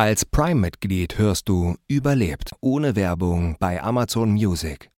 Als 0.00 0.24
Prime-Mitglied 0.24 1.18
hörst 1.18 1.48
du 1.48 1.74
Überlebt 1.88 2.52
ohne 2.60 2.94
Werbung 2.94 3.56
bei 3.58 3.82
Amazon 3.82 4.30
Music. 4.30 4.90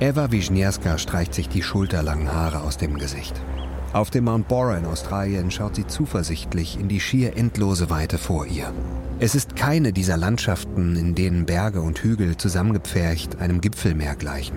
Eva 0.00 0.30
Wisniewska 0.30 0.96
streicht 0.96 1.34
sich 1.34 1.50
die 1.50 1.62
schulterlangen 1.62 2.32
Haare 2.32 2.62
aus 2.62 2.78
dem 2.78 2.96
Gesicht. 2.96 3.38
Auf 3.94 4.10
dem 4.10 4.24
Mount 4.24 4.48
Bora 4.48 4.76
in 4.76 4.86
Australien 4.86 5.52
schaut 5.52 5.76
sie 5.76 5.86
zuversichtlich 5.86 6.80
in 6.80 6.88
die 6.88 6.98
schier 6.98 7.36
endlose 7.36 7.90
Weite 7.90 8.18
vor 8.18 8.44
ihr. 8.44 8.72
Es 9.20 9.36
ist 9.36 9.54
keine 9.54 9.92
dieser 9.92 10.16
Landschaften, 10.16 10.96
in 10.96 11.14
denen 11.14 11.46
Berge 11.46 11.80
und 11.80 12.00
Hügel 12.00 12.36
zusammengepfercht 12.36 13.38
einem 13.38 13.60
Gipfelmeer 13.60 14.16
gleichen. 14.16 14.56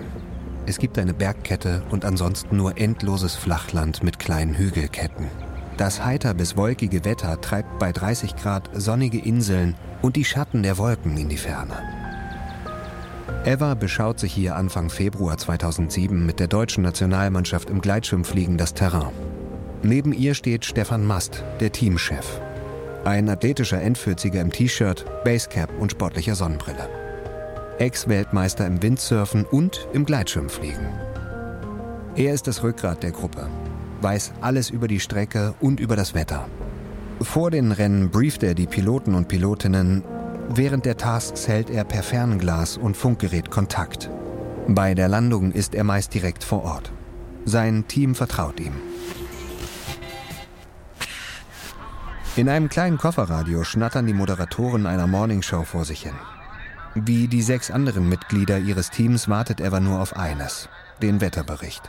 Es 0.66 0.78
gibt 0.78 0.98
eine 0.98 1.14
Bergkette 1.14 1.84
und 1.88 2.04
ansonsten 2.04 2.56
nur 2.56 2.78
endloses 2.78 3.36
Flachland 3.36 4.02
mit 4.02 4.18
kleinen 4.18 4.58
Hügelketten. 4.58 5.28
Das 5.76 6.04
heiter 6.04 6.34
bis 6.34 6.56
wolkige 6.56 7.04
Wetter 7.04 7.40
treibt 7.40 7.78
bei 7.78 7.92
30 7.92 8.34
Grad 8.34 8.68
sonnige 8.72 9.18
Inseln 9.18 9.76
und 10.02 10.16
die 10.16 10.24
Schatten 10.24 10.64
der 10.64 10.78
Wolken 10.78 11.16
in 11.16 11.28
die 11.28 11.36
Ferne. 11.36 11.97
Eva 13.44 13.74
beschaut 13.74 14.18
sich 14.18 14.32
hier 14.32 14.56
Anfang 14.56 14.90
Februar 14.90 15.38
2007 15.38 16.26
mit 16.26 16.40
der 16.40 16.48
deutschen 16.48 16.82
Nationalmannschaft 16.82 17.70
im 17.70 17.80
Gleitschirmfliegen 17.80 18.58
das 18.58 18.74
Terrain. 18.74 19.12
Neben 19.82 20.12
ihr 20.12 20.34
steht 20.34 20.64
Stefan 20.64 21.06
Mast, 21.06 21.44
der 21.60 21.72
Teamchef. 21.72 22.40
Ein 23.04 23.28
athletischer 23.28 23.80
Endvierziger 23.80 24.40
im 24.40 24.50
T-Shirt, 24.50 25.04
Basecap 25.24 25.70
und 25.78 25.92
sportlicher 25.92 26.34
Sonnenbrille. 26.34 26.88
Ex-Weltmeister 27.78 28.66
im 28.66 28.82
Windsurfen 28.82 29.44
und 29.44 29.88
im 29.92 30.04
Gleitschirmfliegen. 30.04 30.86
Er 32.16 32.34
ist 32.34 32.48
das 32.48 32.62
Rückgrat 32.64 33.02
der 33.04 33.12
Gruppe, 33.12 33.46
weiß 34.00 34.32
alles 34.40 34.70
über 34.70 34.88
die 34.88 35.00
Strecke 35.00 35.54
und 35.60 35.78
über 35.78 35.94
das 35.94 36.14
Wetter. 36.14 36.46
Vor 37.20 37.50
den 37.50 37.72
Rennen 37.72 38.10
brieft 38.10 38.42
er 38.42 38.54
die 38.54 38.66
Piloten 38.66 39.14
und 39.14 39.28
Pilotinnen, 39.28 40.02
während 40.48 40.84
der 40.84 40.96
Tasks 40.96 41.46
hält 41.46 41.70
er 41.70 41.84
per 41.84 42.02
Fernglas 42.02 42.76
und 42.76 42.96
Funkgerät 42.96 43.50
Kontakt. 43.50 44.10
Bei 44.66 44.94
der 44.94 45.08
Landung 45.08 45.52
ist 45.52 45.74
er 45.74 45.84
meist 45.84 46.12
direkt 46.14 46.44
vor 46.44 46.64
Ort. 46.64 46.90
Sein 47.44 47.86
Team 47.88 48.14
vertraut 48.14 48.60
ihm. 48.60 48.74
In 52.36 52.48
einem 52.48 52.68
kleinen 52.68 52.98
Kofferradio 52.98 53.64
schnattern 53.64 54.06
die 54.06 54.14
Moderatoren 54.14 54.86
einer 54.86 55.06
Morningshow 55.06 55.64
vor 55.64 55.84
sich 55.84 56.02
hin. 56.02 56.14
Wie 56.94 57.28
die 57.28 57.42
sechs 57.42 57.70
anderen 57.70 58.08
Mitglieder 58.08 58.58
ihres 58.58 58.90
Teams 58.90 59.28
wartet 59.28 59.60
Eva 59.60 59.80
nur 59.80 60.00
auf 60.00 60.16
eines, 60.16 60.68
den 61.02 61.20
Wetterbericht. 61.20 61.82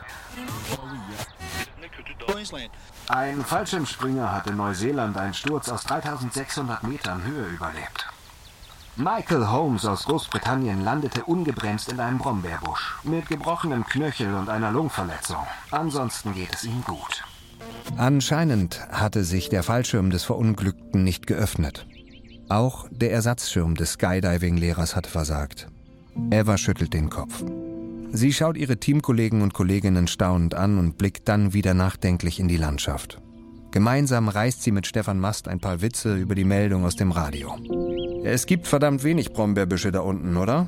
Ein 3.08 3.44
Fallschirmspringer 3.44 4.32
hat 4.32 4.48
in 4.48 4.58
Neuseeland 4.58 5.18
einen 5.18 5.34
Sturz 5.34 5.70
aus 5.70 5.84
3600 5.84 6.84
Metern 6.84 7.24
Höhe 7.24 7.48
überlebt. 7.48 8.08
Michael 8.96 9.48
Holmes 9.48 9.86
aus 9.86 10.06
Großbritannien 10.06 10.84
landete 10.84 11.24
ungebremst 11.24 11.92
in 11.92 12.00
einem 12.00 12.18
Brombeerbusch 12.18 12.98
mit 13.04 13.28
gebrochenem 13.28 13.86
Knöchel 13.86 14.34
und 14.34 14.50
einer 14.50 14.72
Lungenverletzung. 14.72 15.46
Ansonsten 15.72 16.34
geht 16.34 16.54
es 16.54 16.64
ihm 16.66 16.84
gut. 16.84 17.24
Anscheinend 17.98 18.88
hatte 18.92 19.24
sich 19.24 19.50
der 19.50 19.64
Fallschirm 19.64 20.10
des 20.10 20.24
Verunglückten 20.24 21.04
nicht 21.04 21.28
geöffnet. 21.28 21.86
Auch 22.50 22.88
der 22.92 23.12
Ersatzschirm 23.12 23.76
des 23.76 23.94
Skydiving-Lehrers 23.94 24.96
hatte 24.96 25.10
versagt. 25.10 25.68
Eva 26.32 26.58
schüttelt 26.58 26.94
den 26.94 27.10
Kopf. 27.10 27.44
Sie 28.12 28.34
schaut 28.34 28.58
ihre 28.58 28.78
Teamkollegen 28.78 29.42
und 29.42 29.54
Kolleginnen 29.54 30.08
staunend 30.08 30.56
an 30.56 30.80
und 30.80 30.98
blickt 30.98 31.30
dann 31.30 31.54
wieder 31.54 31.74
nachdenklich 31.74 32.40
in 32.40 32.48
die 32.48 32.58
Landschaft. 32.58 33.22
Gemeinsam 33.72 34.30
reißt 34.30 34.64
sie 34.64 34.72
mit 34.72 34.88
Stefan 34.88 35.20
Mast 35.20 35.48
ein 35.48 35.60
paar 35.60 35.82
Witze 35.82 36.16
über 36.16 36.34
die 36.34 36.44
Meldung 36.44 36.86
aus 36.86 36.96
dem 36.96 37.12
Radio. 37.12 37.56
Es 38.24 38.46
gibt 38.48 38.68
verdammt 38.68 39.04
wenig 39.04 39.32
Brombeerbüsche 39.32 39.92
da 39.92 40.00
unten, 40.00 40.38
oder? 40.38 40.68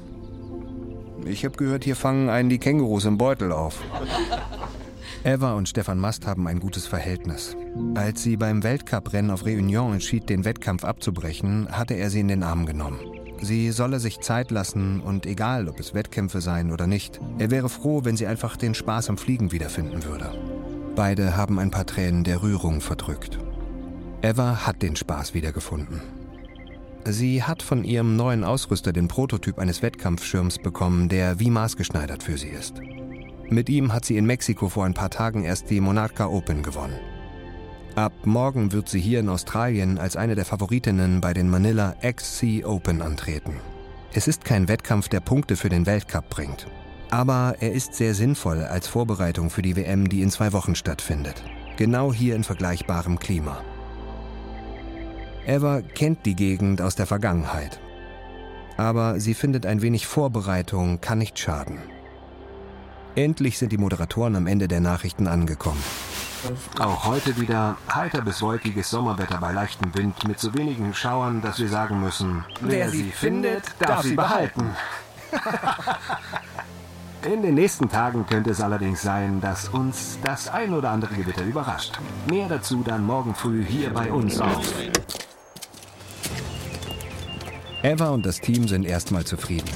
Ich 1.25 1.43
habe 1.45 1.57
gehört, 1.57 1.83
hier 1.83 1.95
fangen 1.95 2.29
einen 2.29 2.49
die 2.49 2.59
Kängurus 2.59 3.05
im 3.05 3.17
Beutel 3.17 3.51
auf. 3.51 3.81
Eva 5.23 5.53
und 5.53 5.69
Stefan 5.69 5.99
Mast 5.99 6.25
haben 6.25 6.47
ein 6.47 6.59
gutes 6.59 6.87
Verhältnis. 6.87 7.55
Als 7.95 8.23
sie 8.23 8.37
beim 8.37 8.63
Weltcuprennen 8.63 9.31
auf 9.31 9.45
Réunion 9.45 9.93
entschied, 9.93 10.29
den 10.29 10.45
Wettkampf 10.45 10.83
abzubrechen, 10.83 11.67
hatte 11.71 11.93
er 11.95 12.09
sie 12.09 12.21
in 12.21 12.27
den 12.27 12.43
Arm 12.43 12.65
genommen. 12.65 12.99
Sie 13.41 13.71
solle 13.71 13.99
sich 13.99 14.19
Zeit 14.19 14.51
lassen 14.51 15.01
und 15.01 15.25
egal, 15.25 15.67
ob 15.67 15.79
es 15.79 15.93
Wettkämpfe 15.95 16.41
seien 16.41 16.71
oder 16.71 16.85
nicht, 16.85 17.19
er 17.39 17.49
wäre 17.49 17.69
froh, 17.69 18.01
wenn 18.03 18.17
sie 18.17 18.27
einfach 18.27 18.57
den 18.57 18.75
Spaß 18.75 19.09
am 19.09 19.17
Fliegen 19.17 19.51
wiederfinden 19.51 20.03
würde. 20.03 20.31
Beide 21.01 21.35
haben 21.35 21.57
ein 21.57 21.71
paar 21.71 21.87
Tränen 21.87 22.23
der 22.23 22.43
Rührung 22.43 22.79
verdrückt. 22.79 23.39
Eva 24.21 24.67
hat 24.67 24.83
den 24.83 24.95
Spaß 24.95 25.33
wiedergefunden. 25.33 25.99
Sie 27.05 27.41
hat 27.41 27.63
von 27.63 27.83
ihrem 27.83 28.15
neuen 28.15 28.43
Ausrüster 28.43 28.93
den 28.93 29.07
Prototyp 29.07 29.57
eines 29.57 29.81
Wettkampfschirms 29.81 30.59
bekommen, 30.59 31.09
der 31.09 31.39
wie 31.39 31.49
maßgeschneidert 31.49 32.21
für 32.21 32.37
sie 32.37 32.49
ist. 32.49 32.81
Mit 33.49 33.67
ihm 33.67 33.93
hat 33.93 34.05
sie 34.05 34.15
in 34.15 34.27
Mexiko 34.27 34.69
vor 34.69 34.85
ein 34.85 34.93
paar 34.93 35.09
Tagen 35.09 35.43
erst 35.43 35.71
die 35.71 35.81
Monarca 35.81 36.27
Open 36.27 36.61
gewonnen. 36.61 36.99
Ab 37.95 38.13
morgen 38.25 38.71
wird 38.71 38.87
sie 38.87 39.01
hier 39.01 39.21
in 39.21 39.29
Australien 39.29 39.97
als 39.97 40.15
eine 40.15 40.35
der 40.35 40.45
Favoritinnen 40.45 41.19
bei 41.19 41.33
den 41.33 41.49
Manila 41.49 41.95
XC 42.07 42.63
Open 42.63 43.01
antreten. 43.01 43.55
Es 44.13 44.27
ist 44.27 44.45
kein 44.45 44.67
Wettkampf, 44.67 45.09
der 45.09 45.21
Punkte 45.21 45.55
für 45.55 45.69
den 45.69 45.87
Weltcup 45.87 46.29
bringt. 46.29 46.67
Aber 47.11 47.55
er 47.59 47.73
ist 47.73 47.93
sehr 47.93 48.15
sinnvoll 48.15 48.63
als 48.63 48.87
Vorbereitung 48.87 49.49
für 49.49 49.61
die 49.61 49.75
WM, 49.75 50.07
die 50.07 50.21
in 50.21 50.31
zwei 50.31 50.53
Wochen 50.53 50.75
stattfindet. 50.75 51.43
Genau 51.75 52.13
hier 52.13 52.37
in 52.37 52.45
vergleichbarem 52.45 53.19
Klima. 53.19 53.61
Eva 55.45 55.81
kennt 55.81 56.25
die 56.25 56.35
Gegend 56.35 56.81
aus 56.81 56.95
der 56.95 57.05
Vergangenheit. 57.05 57.81
Aber 58.77 59.19
sie 59.19 59.33
findet 59.33 59.65
ein 59.65 59.81
wenig 59.81 60.07
Vorbereitung 60.07 61.01
kann 61.01 61.17
nicht 61.17 61.37
schaden. 61.37 61.79
Endlich 63.15 63.57
sind 63.57 63.73
die 63.73 63.77
Moderatoren 63.77 64.37
am 64.37 64.47
Ende 64.47 64.69
der 64.69 64.79
Nachrichten 64.79 65.27
angekommen. 65.27 65.83
Auch 66.79 67.05
heute 67.05 67.37
wieder 67.39 67.75
heiter 67.93 68.21
bis 68.21 68.41
wolkiges 68.41 68.89
Sommerwetter 68.89 69.37
bei 69.37 69.51
leichtem 69.51 69.93
Wind 69.95 70.25
mit 70.27 70.39
so 70.39 70.53
wenigen 70.53 70.93
Schauern, 70.93 71.41
dass 71.41 71.59
wir 71.59 71.67
sagen 71.67 71.99
müssen, 71.99 72.45
wer 72.61 72.89
sie 72.89 73.11
findet, 73.11 73.63
darf 73.79 74.03
sie 74.03 74.15
behalten. 74.15 74.69
In 77.23 77.43
den 77.43 77.53
nächsten 77.53 77.87
Tagen 77.87 78.25
könnte 78.25 78.49
es 78.49 78.61
allerdings 78.61 79.03
sein, 79.03 79.41
dass 79.41 79.69
uns 79.69 80.17
das 80.23 80.47
ein 80.47 80.73
oder 80.73 80.89
andere 80.89 81.13
Gewitter 81.13 81.43
überrascht. 81.43 81.99
Mehr 82.27 82.47
dazu 82.49 82.81
dann 82.83 83.05
morgen 83.05 83.35
früh 83.35 83.63
hier 83.63 83.91
bei 83.91 84.11
uns 84.11 84.39
auf. 84.41 84.73
Eva 87.83 88.09
und 88.09 88.25
das 88.25 88.39
Team 88.39 88.67
sind 88.67 88.85
erstmal 88.85 89.23
zufrieden. 89.23 89.69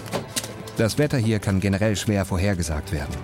Das 0.77 0.97
Wetter 0.97 1.19
hier 1.19 1.37
kann 1.37 1.59
generell 1.59 1.95
schwer 1.95 2.25
vorhergesagt 2.25 2.91
werden. 2.91 3.15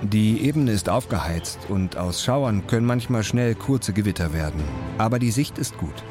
Die 0.00 0.40
Ebene 0.46 0.72
ist 0.72 0.88
aufgeheizt 0.88 1.58
und 1.68 1.98
aus 1.98 2.24
Schauern 2.24 2.66
können 2.66 2.86
manchmal 2.86 3.24
schnell 3.24 3.54
kurze 3.54 3.92
Gewitter 3.92 4.32
werden. 4.32 4.62
Aber 4.96 5.18
die 5.18 5.32
Sicht 5.32 5.58
ist 5.58 5.76
gut. 5.76 6.02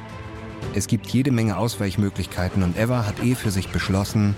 Es 0.75 0.85
gibt 0.85 1.07
jede 1.07 1.31
Menge 1.31 1.57
Ausweichmöglichkeiten 1.57 2.61
und 2.61 2.77
Eva 2.77 3.07
hat 3.07 3.23
eh 3.23 3.33
für 3.33 3.51
sich 3.51 3.69
beschlossen, 3.69 4.35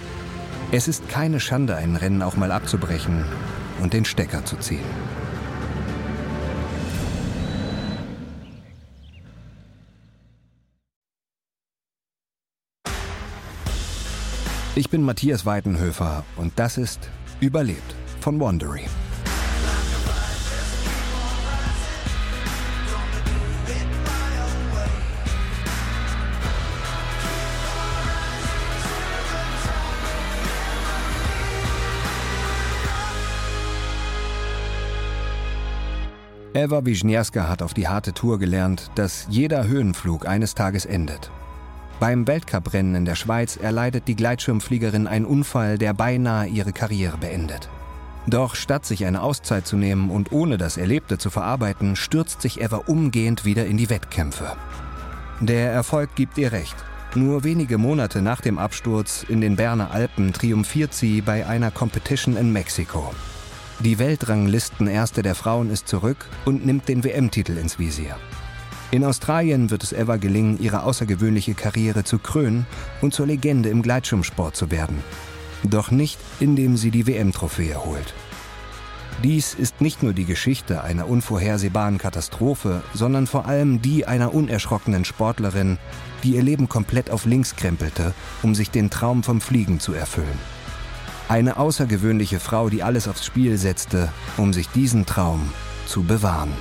es 0.72 0.88
ist 0.88 1.08
keine 1.10 1.40
Schande, 1.40 1.76
ein 1.76 1.96
Rennen 1.96 2.22
auch 2.22 2.36
mal 2.36 2.52
abzubrechen 2.52 3.26
und 3.82 3.94
den 3.94 4.06
Stecker 4.06 4.46
zu 4.46 4.58
ziehen. 4.58 4.86
Ich 14.78 14.90
bin 14.90 15.04
Matthias 15.04 15.46
Weidenhöfer 15.46 16.26
und 16.36 16.52
das 16.58 16.78
ist 16.78 17.10
Überlebt 17.40 17.96
von 18.20 18.40
Wandery. 18.40 18.86
Eva 36.56 36.86
Wisniewska 36.86 37.50
hat 37.50 37.62
auf 37.62 37.74
die 37.74 37.90
harte 37.90 38.14
Tour 38.14 38.40
gelernt, 38.40 38.90
dass 38.96 39.28
jeder 39.30 39.68
Höhenflug 39.68 40.26
eines 40.26 40.56
Tages 40.56 40.86
endet. 40.86 41.30
Beim 42.00 42.26
Weltcuprennen 42.28 42.96
in 42.96 43.04
der 43.04 43.16
Schweiz 43.16 43.58
erleidet 43.58 44.08
die 44.08 44.16
Gleitschirmfliegerin 44.16 45.06
einen 45.06 45.26
Unfall, 45.26 45.78
der 45.78 45.94
beinahe 45.94 46.48
ihre 46.48 46.72
Karriere 46.72 47.18
beendet. 47.18 47.68
Doch 48.26 48.56
statt 48.56 48.86
sich 48.86 49.06
eine 49.06 49.22
Auszeit 49.22 49.68
zu 49.68 49.76
nehmen 49.76 50.10
und 50.10 50.32
ohne 50.32 50.58
das 50.58 50.78
Erlebte 50.78 51.18
zu 51.18 51.30
verarbeiten, 51.30 51.98
stürzt 51.98 52.42
sich 52.42 52.62
Eva 52.62 52.84
umgehend 52.88 53.44
wieder 53.44 53.66
in 53.66 53.76
die 53.76 53.90
Wettkämpfe. 53.90 54.56
Der 55.42 55.74
Erfolg 55.74 56.16
gibt 56.16 56.38
ihr 56.38 56.54
recht. 56.54 56.78
Nur 57.16 57.44
wenige 57.44 57.78
Monate 57.78 58.22
nach 58.22 58.40
dem 58.40 58.60
Absturz 58.60 59.26
in 59.28 59.42
den 59.42 59.58
Berner 59.58 59.92
Alpen 59.92 60.32
triumphiert 60.32 60.94
sie 60.94 61.20
bei 61.20 61.46
einer 61.46 61.72
Competition 61.72 62.38
in 62.38 62.54
Mexiko. 62.54 63.14
Die 63.80 64.00
Weltranglisten-Erste 64.00 65.22
der 65.22 65.36
Frauen 65.36 65.70
ist 65.70 65.88
zurück 65.88 66.30
und 66.46 66.66
nimmt 66.66 66.88
den 66.88 67.04
WM-Titel 67.04 67.58
ins 67.58 67.78
Visier. 67.78 68.16
In 68.92 69.04
Australien 69.04 69.70
wird 69.70 69.84
es 69.84 69.92
Eva 69.92 70.16
gelingen, 70.16 70.58
ihre 70.62 70.84
außergewöhnliche 70.84 71.56
Karriere 71.56 72.06
zu 72.06 72.18
krönen 72.18 72.66
und 73.02 73.14
zur 73.14 73.28
Legende 73.28 73.68
im 73.68 73.82
Gleitschirmsport 73.82 74.56
zu 74.56 74.72
werden. 74.72 75.04
Doch 75.64 75.92
nicht, 75.92 76.18
indem 76.40 76.78
sie 76.78 76.90
die 76.90 77.06
WM-Trophäe 77.06 77.84
holt. 77.84 78.14
Dies 79.24 79.54
ist 79.54 79.82
nicht 79.82 80.04
nur 80.04 80.14
die 80.14 80.26
Geschichte 80.26 80.82
einer 80.84 81.10
unvorhersehbaren 81.10 81.98
Katastrophe, 81.98 82.82
sondern 82.94 83.28
vor 83.28 83.46
allem 83.46 83.82
die 83.82 84.06
einer 84.06 84.34
unerschrockenen 84.34 85.04
Sportlerin, 85.04 85.78
die 86.24 86.36
ihr 86.36 86.44
Leben 86.44 86.70
komplett 86.70 87.10
auf 87.10 87.26
links 87.26 87.58
krempelte, 87.58 88.14
um 88.42 88.56
sich 88.56 88.72
den 88.72 88.90
Traum 88.90 89.24
vom 89.24 89.42
Fliegen 89.42 89.82
zu 89.82 89.94
erfüllen. 89.94 90.40
Eine 91.28 91.58
außergewöhnliche 91.58 92.40
Frau, 92.40 92.70
die 92.70 92.84
alles 92.84 93.08
aufs 93.08 93.26
Spiel 93.26 93.58
setzte, 93.58 94.10
um 94.38 94.54
sich 94.54 94.70
diesen 94.70 95.08
Traum 95.08 95.52
zu 95.88 96.04
bewahren. 96.04 96.52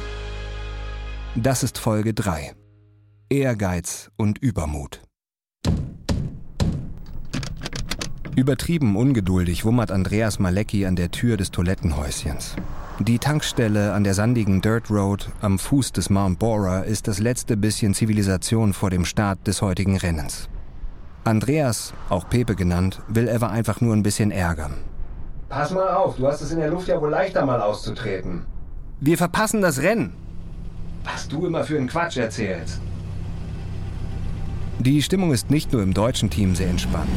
Das 1.35 1.63
ist 1.63 1.77
Folge 1.77 2.15
3. 2.15 2.55
Ehrgeiz 3.29 4.11
und 4.17 4.39
Übermut. 4.39 5.03
Übertrieben 8.37 8.97
ungeduldig 8.97 9.67
wummert 9.67 9.93
Andreas 9.93 10.39
Malecki 10.39 10.87
an 10.87 10.97
der 10.97 11.11
Tür 11.11 11.37
des 11.37 11.51
Toilettenhäuschens. 11.51 12.57
Die 13.01 13.19
Tankstelle 13.19 13.93
an 13.93 14.03
der 14.03 14.15
sandigen 14.15 14.63
Dirt 14.63 14.91
Road 14.91 15.31
am 15.43 15.59
Fuß 15.59 15.93
des 15.93 16.09
Mount 16.09 16.39
Bora 16.39 16.81
ist 16.81 17.07
das 17.07 17.19
letzte 17.19 17.59
bisschen 17.59 17.93
Zivilisation 17.93 18.73
vor 18.73 18.89
dem 18.89 19.05
Start 19.05 19.47
des 19.47 19.61
heutigen 19.61 19.99
Rennens. 19.99 20.49
Andreas, 21.25 21.95
auch 22.09 22.29
Pepe 22.29 22.55
genannt, 22.55 23.01
will 23.09 23.29
Eva 23.29 23.49
einfach 23.49 23.81
nur 23.81 23.95
ein 23.95 24.03
bisschen 24.03 24.31
ärgern. 24.31 24.75
Pass 25.49 25.71
mal 25.71 25.89
auf, 25.95 26.17
du 26.17 26.27
hast 26.27 26.41
es 26.41 26.51
in 26.51 26.59
der 26.59 26.71
Luft 26.71 26.89
ja 26.89 27.01
wohl 27.01 27.11
leichter 27.11 27.47
mal 27.47 27.61
auszutreten. 27.61 28.47
Wir 29.01 29.17
verpassen 29.17 29.63
das 29.63 29.83
Rennen. 29.83 30.13
Was 31.05 31.29
du 31.29 31.47
immer 31.47 31.65
für 31.65 31.77
einen 31.77 31.89
Quatsch 31.89 32.17
erzählst. 32.17 32.81
Die 34.79 35.03
Stimmung 35.03 35.33
ist 35.33 35.51
nicht 35.51 35.73
nur 35.73 35.83
im 35.83 35.95
deutschen 35.95 36.31
Team 36.31 36.55
sehr 36.55 36.69
entspannt. 36.69 37.09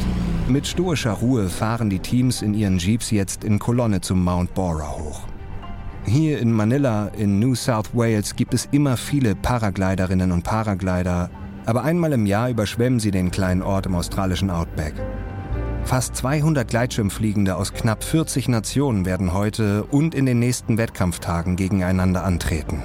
Mit 0.48 0.66
stoischer 0.66 1.12
Ruhe 1.12 1.48
fahren 1.48 1.90
die 1.90 1.98
Teams 1.98 2.40
in 2.40 2.54
ihren 2.54 2.78
Jeeps 2.78 3.10
jetzt 3.10 3.44
in 3.44 3.58
Kolonne 3.58 4.00
zum 4.00 4.22
Mount 4.22 4.54
Bora 4.54 4.90
hoch. 4.96 5.22
Hier 6.04 6.38
in 6.38 6.52
Manila 6.52 7.08
in 7.08 7.38
New 7.38 7.54
South 7.54 7.90
Wales 7.92 8.34
gibt 8.36 8.54
es 8.54 8.68
immer 8.70 8.96
viele 8.96 9.34
Paragliderinnen 9.34 10.32
und 10.32 10.42
Paraglider, 10.42 11.28
aber 11.68 11.84
einmal 11.84 12.14
im 12.14 12.24
Jahr 12.24 12.48
überschwemmen 12.48 12.98
sie 12.98 13.10
den 13.10 13.30
kleinen 13.30 13.60
Ort 13.60 13.84
im 13.84 13.94
australischen 13.94 14.48
Outback. 14.48 14.94
Fast 15.84 16.16
200 16.16 16.66
Gleitschirmfliegende 16.66 17.56
aus 17.56 17.74
knapp 17.74 18.02
40 18.02 18.48
Nationen 18.48 19.04
werden 19.04 19.34
heute 19.34 19.84
und 19.84 20.14
in 20.14 20.24
den 20.24 20.38
nächsten 20.38 20.78
Wettkampftagen 20.78 21.56
gegeneinander 21.56 22.24
antreten. 22.24 22.82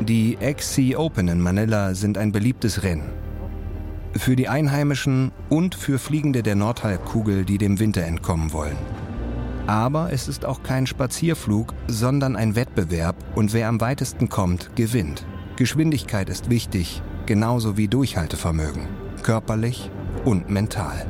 Die 0.00 0.36
XC 0.36 0.96
Open 0.96 1.28
in 1.28 1.42
Manila 1.42 1.92
sind 1.92 2.16
ein 2.16 2.32
beliebtes 2.32 2.82
Rennen. 2.82 3.10
Für 4.16 4.36
die 4.36 4.48
Einheimischen 4.48 5.30
und 5.50 5.74
für 5.74 5.98
Fliegende 5.98 6.42
der 6.42 6.54
Nordhalbkugel, 6.54 7.44
die 7.44 7.58
dem 7.58 7.78
Winter 7.78 8.04
entkommen 8.04 8.54
wollen. 8.54 8.78
Aber 9.66 10.10
es 10.10 10.28
ist 10.28 10.46
auch 10.46 10.62
kein 10.62 10.86
Spazierflug, 10.86 11.74
sondern 11.88 12.36
ein 12.36 12.56
Wettbewerb 12.56 13.16
und 13.34 13.52
wer 13.52 13.68
am 13.68 13.82
weitesten 13.82 14.30
kommt, 14.30 14.74
gewinnt. 14.76 15.26
Geschwindigkeit 15.56 16.30
ist 16.30 16.48
wichtig, 16.48 17.02
genauso 17.26 17.76
wie 17.76 17.88
Durchhaltevermögen, 17.88 18.86
körperlich 19.22 19.90
und 20.24 20.50
mental. 20.50 21.06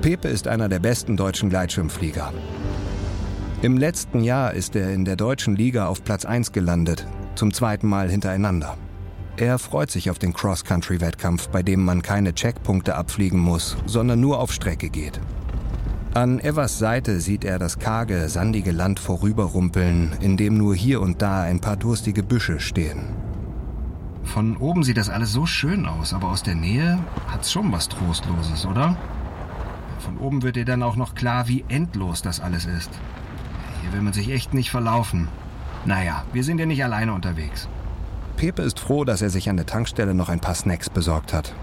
Pepe 0.00 0.28
ist 0.28 0.48
einer 0.48 0.68
der 0.68 0.80
besten 0.80 1.16
deutschen 1.16 1.50
Gleitschirmflieger. 1.50 2.32
Im 3.62 3.78
letzten 3.78 4.22
Jahr 4.22 4.52
ist 4.52 4.76
er 4.76 4.92
in 4.92 5.04
der 5.04 5.16
deutschen 5.16 5.56
Liga 5.56 5.86
auf 5.86 6.04
Platz 6.04 6.24
1 6.26 6.52
gelandet, 6.52 7.06
zum 7.34 7.52
zweiten 7.52 7.88
Mal 7.88 8.10
hintereinander. 8.10 8.76
Er 9.36 9.58
freut 9.58 9.90
sich 9.90 10.10
auf 10.10 10.18
den 10.18 10.32
Cross-Country-Wettkampf, 10.32 11.48
bei 11.48 11.62
dem 11.62 11.84
man 11.84 12.02
keine 12.02 12.34
Checkpunkte 12.34 12.94
abfliegen 12.94 13.40
muss, 13.40 13.76
sondern 13.86 14.20
nur 14.20 14.38
auf 14.38 14.52
Strecke 14.52 14.90
geht. 14.90 15.20
An 16.14 16.38
Evers 16.38 16.78
Seite 16.78 17.18
sieht 17.18 17.44
er 17.44 17.58
das 17.58 17.80
karge, 17.80 18.28
sandige 18.28 18.70
Land 18.70 19.00
vorüberrumpeln, 19.00 20.12
in 20.20 20.36
dem 20.36 20.56
nur 20.56 20.76
hier 20.76 21.00
und 21.00 21.22
da 21.22 21.42
ein 21.42 21.60
paar 21.60 21.76
durstige 21.76 22.22
Büsche 22.22 22.60
stehen. 22.60 23.00
Von 24.24 24.56
oben 24.56 24.82
sieht 24.82 24.96
das 24.96 25.10
alles 25.10 25.32
so 25.32 25.46
schön 25.46 25.86
aus, 25.86 26.12
aber 26.12 26.28
aus 26.28 26.42
der 26.42 26.54
Nähe 26.54 26.98
hat's 27.28 27.52
schon 27.52 27.70
was 27.70 27.88
Trostloses, 27.88 28.66
oder? 28.66 28.96
Von 30.00 30.18
oben 30.18 30.42
wird 30.42 30.56
dir 30.56 30.64
dann 30.64 30.82
auch 30.82 30.96
noch 30.96 31.14
klar, 31.14 31.48
wie 31.48 31.64
endlos 31.68 32.22
das 32.22 32.40
alles 32.40 32.66
ist. 32.66 32.90
Hier 33.82 33.92
will 33.92 34.02
man 34.02 34.12
sich 34.12 34.30
echt 34.30 34.52
nicht 34.52 34.70
verlaufen. 34.70 35.28
Naja, 35.84 36.24
wir 36.32 36.44
sind 36.44 36.58
ja 36.58 36.66
nicht 36.66 36.82
alleine 36.82 37.12
unterwegs. 37.12 37.68
Pepe 38.36 38.62
ist 38.62 38.80
froh, 38.80 39.04
dass 39.04 39.22
er 39.22 39.30
sich 39.30 39.48
an 39.48 39.56
der 39.56 39.66
Tankstelle 39.66 40.14
noch 40.14 40.28
ein 40.28 40.40
paar 40.40 40.54
Snacks 40.54 40.90
besorgt 40.90 41.32
hat. 41.32 41.54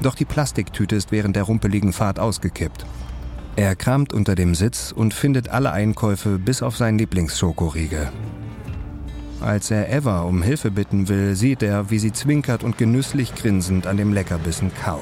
Doch 0.00 0.14
die 0.14 0.24
Plastiktüte 0.24 0.96
ist 0.96 1.12
während 1.12 1.36
der 1.36 1.44
rumpeligen 1.44 1.92
Fahrt 1.92 2.18
ausgekippt. 2.18 2.86
Er 3.56 3.76
kramt 3.76 4.12
unter 4.12 4.34
dem 4.34 4.54
Sitz 4.54 4.92
und 4.92 5.12
findet 5.12 5.48
alle 5.48 5.72
Einkäufe 5.72 6.38
bis 6.38 6.62
auf 6.62 6.76
seinen 6.76 6.98
Lieblingsschokoriegel. 6.98 8.10
Als 9.42 9.72
er 9.72 9.92
Eva 9.92 10.22
um 10.22 10.40
Hilfe 10.40 10.70
bitten 10.70 11.08
will, 11.08 11.34
sieht 11.34 11.64
er, 11.64 11.90
wie 11.90 11.98
sie 11.98 12.12
zwinkert 12.12 12.62
und 12.62 12.78
genüsslich 12.78 13.34
grinsend 13.34 13.88
an 13.88 13.96
dem 13.96 14.12
Leckerbissen 14.12 14.72
kaut. 14.72 15.00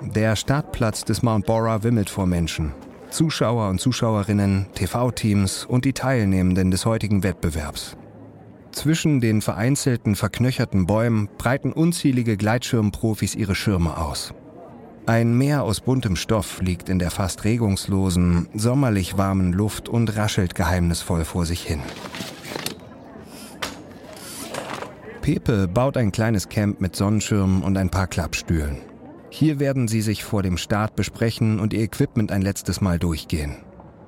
Der 0.00 0.34
Startplatz 0.34 1.04
des 1.04 1.22
Mount 1.22 1.44
Bora 1.44 1.82
wimmelt 1.82 2.08
vor 2.08 2.26
Menschen. 2.26 2.72
Zuschauer 3.10 3.68
und 3.68 3.80
Zuschauerinnen, 3.80 4.66
TV-Teams 4.74 5.66
und 5.66 5.84
die 5.84 5.92
Teilnehmenden 5.92 6.70
des 6.70 6.86
heutigen 6.86 7.22
Wettbewerbs. 7.22 7.98
Zwischen 8.72 9.20
den 9.20 9.42
vereinzelten, 9.42 10.16
verknöcherten 10.16 10.86
Bäumen 10.86 11.28
breiten 11.36 11.72
unzählige 11.72 12.38
Gleitschirmprofis 12.38 13.34
ihre 13.34 13.54
Schirme 13.54 13.98
aus. 13.98 14.32
Ein 15.06 15.36
Meer 15.36 15.64
aus 15.64 15.82
buntem 15.82 16.16
Stoff 16.16 16.62
liegt 16.62 16.88
in 16.88 16.98
der 16.98 17.10
fast 17.10 17.44
regungslosen, 17.44 18.48
sommerlich 18.54 19.18
warmen 19.18 19.52
Luft 19.52 19.86
und 19.86 20.16
raschelt 20.16 20.54
geheimnisvoll 20.54 21.26
vor 21.26 21.44
sich 21.44 21.62
hin. 21.62 21.80
Pepe 25.20 25.68
baut 25.68 25.98
ein 25.98 26.10
kleines 26.10 26.48
Camp 26.48 26.80
mit 26.80 26.96
Sonnenschirmen 26.96 27.62
und 27.62 27.76
ein 27.76 27.90
paar 27.90 28.06
Klappstühlen. 28.06 28.78
Hier 29.28 29.60
werden 29.60 29.88
sie 29.88 30.00
sich 30.00 30.24
vor 30.24 30.42
dem 30.42 30.56
Start 30.56 30.96
besprechen 30.96 31.60
und 31.60 31.74
ihr 31.74 31.82
Equipment 31.82 32.32
ein 32.32 32.40
letztes 32.40 32.80
Mal 32.80 32.98
durchgehen. 32.98 33.56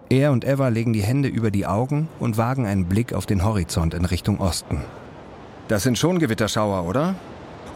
Er 0.08 0.32
und 0.32 0.46
Eva 0.46 0.68
legen 0.68 0.94
die 0.94 1.02
Hände 1.02 1.28
über 1.28 1.50
die 1.50 1.66
Augen 1.66 2.08
und 2.20 2.38
wagen 2.38 2.64
einen 2.64 2.86
Blick 2.86 3.12
auf 3.12 3.26
den 3.26 3.44
Horizont 3.44 3.92
in 3.92 4.06
Richtung 4.06 4.40
Osten. 4.40 4.80
Das 5.68 5.82
sind 5.82 5.98
schon 5.98 6.20
Gewitterschauer, 6.20 6.86
oder? 6.86 7.16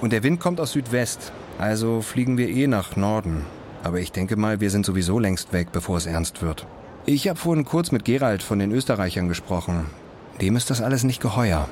Und 0.00 0.14
der 0.14 0.22
Wind 0.22 0.40
kommt 0.40 0.58
aus 0.58 0.72
Südwest, 0.72 1.32
also 1.60 2.00
fliegen 2.00 2.38
wir 2.38 2.48
eh 2.48 2.66
nach 2.66 2.96
Norden. 2.96 3.44
Aber 3.82 4.00
ich 4.00 4.12
denke 4.12 4.36
mal, 4.36 4.60
wir 4.60 4.70
sind 4.70 4.84
sowieso 4.84 5.18
längst 5.18 5.52
weg, 5.52 5.68
bevor 5.72 5.96
es 5.96 6.06
ernst 6.06 6.42
wird. 6.42 6.66
Ich 7.06 7.28
habe 7.28 7.38
vorhin 7.38 7.64
kurz 7.64 7.92
mit 7.92 8.04
Gerald 8.04 8.42
von 8.42 8.58
den 8.58 8.72
Österreichern 8.72 9.28
gesprochen. 9.28 9.86
Dem 10.40 10.56
ist 10.56 10.70
das 10.70 10.80
alles 10.80 11.04
nicht 11.04 11.20
geheuer. 11.20 11.68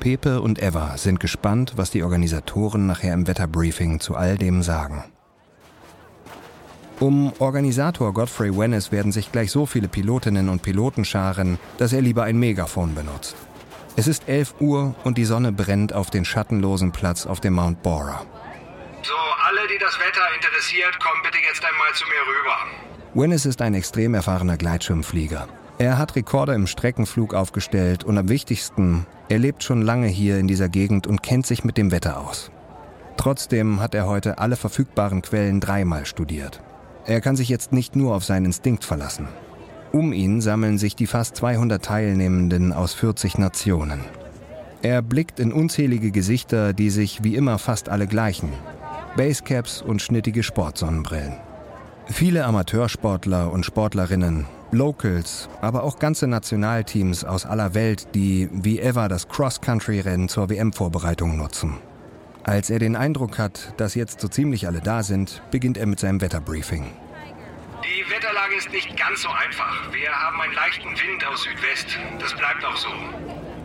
Pepe 0.00 0.40
und 0.40 0.62
Eva 0.62 0.96
sind 0.96 1.20
gespannt, 1.20 1.74
was 1.76 1.90
die 1.90 2.02
Organisatoren 2.02 2.86
nachher 2.86 3.12
im 3.12 3.26
Wetterbriefing 3.26 4.00
zu 4.00 4.16
all 4.16 4.38
dem 4.38 4.62
sagen. 4.62 5.04
Um 6.98 7.32
Organisator 7.38 8.12
Godfrey 8.12 8.56
Wennes 8.56 8.92
werden 8.92 9.12
sich 9.12 9.32
gleich 9.32 9.50
so 9.50 9.64
viele 9.64 9.88
Pilotinnen 9.88 10.48
und 10.50 10.62
Piloten 10.62 11.04
scharen, 11.04 11.58
dass 11.78 11.92
er 11.92 12.02
lieber 12.02 12.24
ein 12.24 12.38
Megafon 12.38 12.94
benutzt. 12.94 13.36
Es 13.96 14.06
ist 14.06 14.28
11 14.28 14.56
Uhr 14.60 14.94
und 15.04 15.18
die 15.18 15.24
Sonne 15.24 15.52
brennt 15.52 15.92
auf 15.92 16.10
den 16.10 16.24
schattenlosen 16.24 16.92
Platz 16.92 17.26
auf 17.26 17.40
dem 17.40 17.54
Mount 17.54 17.82
Bora. 17.82 18.22
Das 19.80 19.98
Wetter 19.98 20.20
interessiert, 20.36 21.00
kommen 21.00 21.22
bitte 21.22 21.38
jetzt 21.38 21.64
einmal 21.64 21.90
zu 21.94 22.04
mir 22.04 22.20
rüber. 22.28 22.56
Wennes 23.14 23.46
ist 23.46 23.62
ein 23.62 23.72
extrem 23.72 24.12
erfahrener 24.12 24.58
Gleitschirmflieger. 24.58 25.48
Er 25.78 25.96
hat 25.96 26.16
Rekorde 26.16 26.52
im 26.52 26.66
Streckenflug 26.66 27.32
aufgestellt 27.32 28.04
und 28.04 28.18
am 28.18 28.28
wichtigsten, 28.28 29.06
er 29.30 29.38
lebt 29.38 29.64
schon 29.64 29.80
lange 29.80 30.08
hier 30.08 30.36
in 30.36 30.48
dieser 30.48 30.68
Gegend 30.68 31.06
und 31.06 31.22
kennt 31.22 31.46
sich 31.46 31.64
mit 31.64 31.78
dem 31.78 31.92
Wetter 31.92 32.20
aus. 32.20 32.50
Trotzdem 33.16 33.80
hat 33.80 33.94
er 33.94 34.06
heute 34.06 34.36
alle 34.36 34.56
verfügbaren 34.56 35.22
Quellen 35.22 35.60
dreimal 35.60 36.04
studiert. 36.04 36.60
Er 37.06 37.22
kann 37.22 37.36
sich 37.36 37.48
jetzt 37.48 37.72
nicht 37.72 37.96
nur 37.96 38.14
auf 38.14 38.24
seinen 38.24 38.46
Instinkt 38.46 38.84
verlassen. 38.84 39.28
Um 39.92 40.12
ihn 40.12 40.42
sammeln 40.42 40.76
sich 40.76 40.94
die 40.94 41.06
fast 41.06 41.36
200 41.36 41.82
Teilnehmenden 41.82 42.74
aus 42.74 42.92
40 42.92 43.38
Nationen. 43.38 44.04
Er 44.82 45.00
blickt 45.00 45.40
in 45.40 45.54
unzählige 45.54 46.10
Gesichter, 46.10 46.74
die 46.74 46.90
sich 46.90 47.24
wie 47.24 47.34
immer 47.34 47.58
fast 47.58 47.88
alle 47.88 48.06
gleichen. 48.06 48.52
Basecaps 49.16 49.82
und 49.82 50.00
schnittige 50.00 50.42
Sportsonnenbrillen. 50.42 51.36
Viele 52.06 52.44
Amateursportler 52.44 53.52
und 53.52 53.66
Sportlerinnen, 53.66 54.46
Locals, 54.72 55.48
aber 55.60 55.82
auch 55.82 55.98
ganze 55.98 56.26
Nationalteams 56.26 57.24
aus 57.24 57.44
aller 57.44 57.74
Welt, 57.74 58.14
die 58.14 58.48
wie 58.52 58.78
ever 58.80 59.08
das 59.08 59.28
Cross-Country-Rennen 59.28 60.28
zur 60.28 60.48
WM-Vorbereitung 60.48 61.36
nutzen. 61.36 61.78
Als 62.44 62.70
er 62.70 62.78
den 62.78 62.96
Eindruck 62.96 63.38
hat, 63.38 63.74
dass 63.76 63.94
jetzt 63.94 64.20
so 64.20 64.28
ziemlich 64.28 64.66
alle 64.66 64.80
da 64.80 65.02
sind, 65.02 65.42
beginnt 65.50 65.76
er 65.76 65.86
mit 65.86 66.00
seinem 66.00 66.20
Wetterbriefing. 66.20 66.86
Die 67.84 68.10
Wetterlage 68.10 68.54
ist 68.56 68.70
nicht 68.70 68.96
ganz 68.96 69.22
so 69.22 69.28
einfach. 69.28 69.92
Wir 69.92 70.10
haben 70.10 70.40
einen 70.40 70.54
leichten 70.54 70.88
Wind 70.88 71.24
aus 71.26 71.42
Südwest. 71.42 71.98
Das 72.18 72.34
bleibt 72.34 72.64
auch 72.64 72.76
so. 72.76 72.88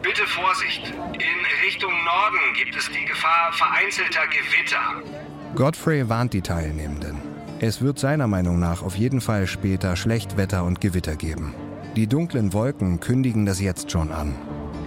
Bitte 0.01 0.25
Vorsicht. 0.27 0.93
In 1.13 1.65
Richtung 1.65 1.91
Norden 2.03 2.53
gibt 2.55 2.75
es 2.75 2.89
die 2.91 3.05
Gefahr 3.05 3.51
vereinzelter 3.53 4.27
Gewitter. 4.27 5.24
Godfrey 5.55 6.09
warnt 6.09 6.33
die 6.33 6.41
Teilnehmenden. 6.41 7.15
Es 7.61 7.81
wird 7.81 7.97
seiner 7.97 8.27
Meinung 8.27 8.59
nach 8.59 8.83
auf 8.83 8.97
jeden 8.97 9.21
Fall 9.21 9.47
später 9.47 9.95
Schlechtwetter 9.95 10.65
und 10.65 10.81
Gewitter 10.81 11.15
geben. 11.15 11.55
Die 11.95 12.07
dunklen 12.07 12.51
Wolken 12.51 12.99
kündigen 12.99 13.45
das 13.45 13.61
jetzt 13.61 13.89
schon 13.89 14.11
an. 14.11 14.35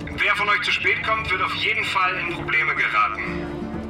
Wer 0.04 0.37
von 0.37 0.46
euch 0.50 0.60
zu 0.60 0.70
spät 0.70 1.02
kommt, 1.06 1.30
wird 1.30 1.40
auf 1.40 1.54
jeden 1.54 1.84
Fall 1.84 2.12
in 2.18 2.34
Probleme 2.34 2.75
geraten. 2.75 3.22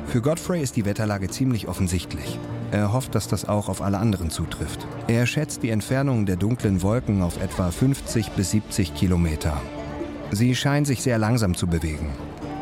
Für 0.06 0.22
Godfrey 0.22 0.62
ist 0.62 0.76
die 0.76 0.84
Wetterlage 0.84 1.28
ziemlich 1.28 1.66
offensichtlich. 1.66 2.38
Er 2.70 2.92
hofft, 2.92 3.16
dass 3.16 3.26
das 3.26 3.48
auch 3.48 3.68
auf 3.68 3.82
alle 3.82 3.98
anderen 3.98 4.30
zutrifft. 4.30 4.86
Er 5.08 5.26
schätzt 5.26 5.64
die 5.64 5.70
Entfernung 5.70 6.26
der 6.26 6.36
dunklen 6.36 6.82
Wolken 6.82 7.22
auf 7.22 7.42
etwa 7.42 7.72
50 7.72 8.30
bis 8.32 8.52
70 8.52 8.94
Kilometer. 8.94 9.60
Sie 10.30 10.54
scheinen 10.54 10.84
sich 10.84 11.02
sehr 11.02 11.18
langsam 11.18 11.56
zu 11.56 11.66
bewegen. 11.66 12.12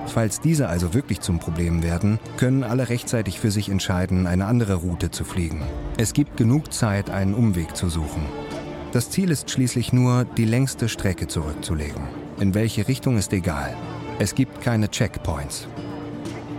Falls 0.06 0.40
diese 0.40 0.68
also 0.68 0.94
wirklich 0.94 1.20
zum 1.20 1.38
Problem 1.38 1.82
werden, 1.82 2.18
können 2.36 2.64
alle 2.64 2.88
rechtzeitig 2.88 3.40
für 3.40 3.50
sich 3.50 3.68
entscheiden, 3.68 4.26
eine 4.26 4.46
andere 4.46 4.75
Route 4.75 5.10
zu 5.10 5.25
fliegen. 5.25 5.62
Es 5.98 6.12
gibt 6.12 6.36
genug 6.36 6.72
Zeit, 6.72 7.10
einen 7.10 7.34
Umweg 7.34 7.76
zu 7.76 7.88
suchen. 7.88 8.26
Das 8.92 9.10
Ziel 9.10 9.30
ist 9.30 9.50
schließlich 9.50 9.92
nur, 9.92 10.25
die 10.25 10.44
längste 10.44 10.88
Strecke 10.88 11.26
zurückzulegen. 11.26 12.08
In 12.40 12.54
welche 12.54 12.88
Richtung 12.88 13.18
ist 13.18 13.32
egal. 13.32 13.76
Es 14.18 14.34
gibt 14.34 14.62
keine 14.62 14.90
Checkpoints. 14.90 15.68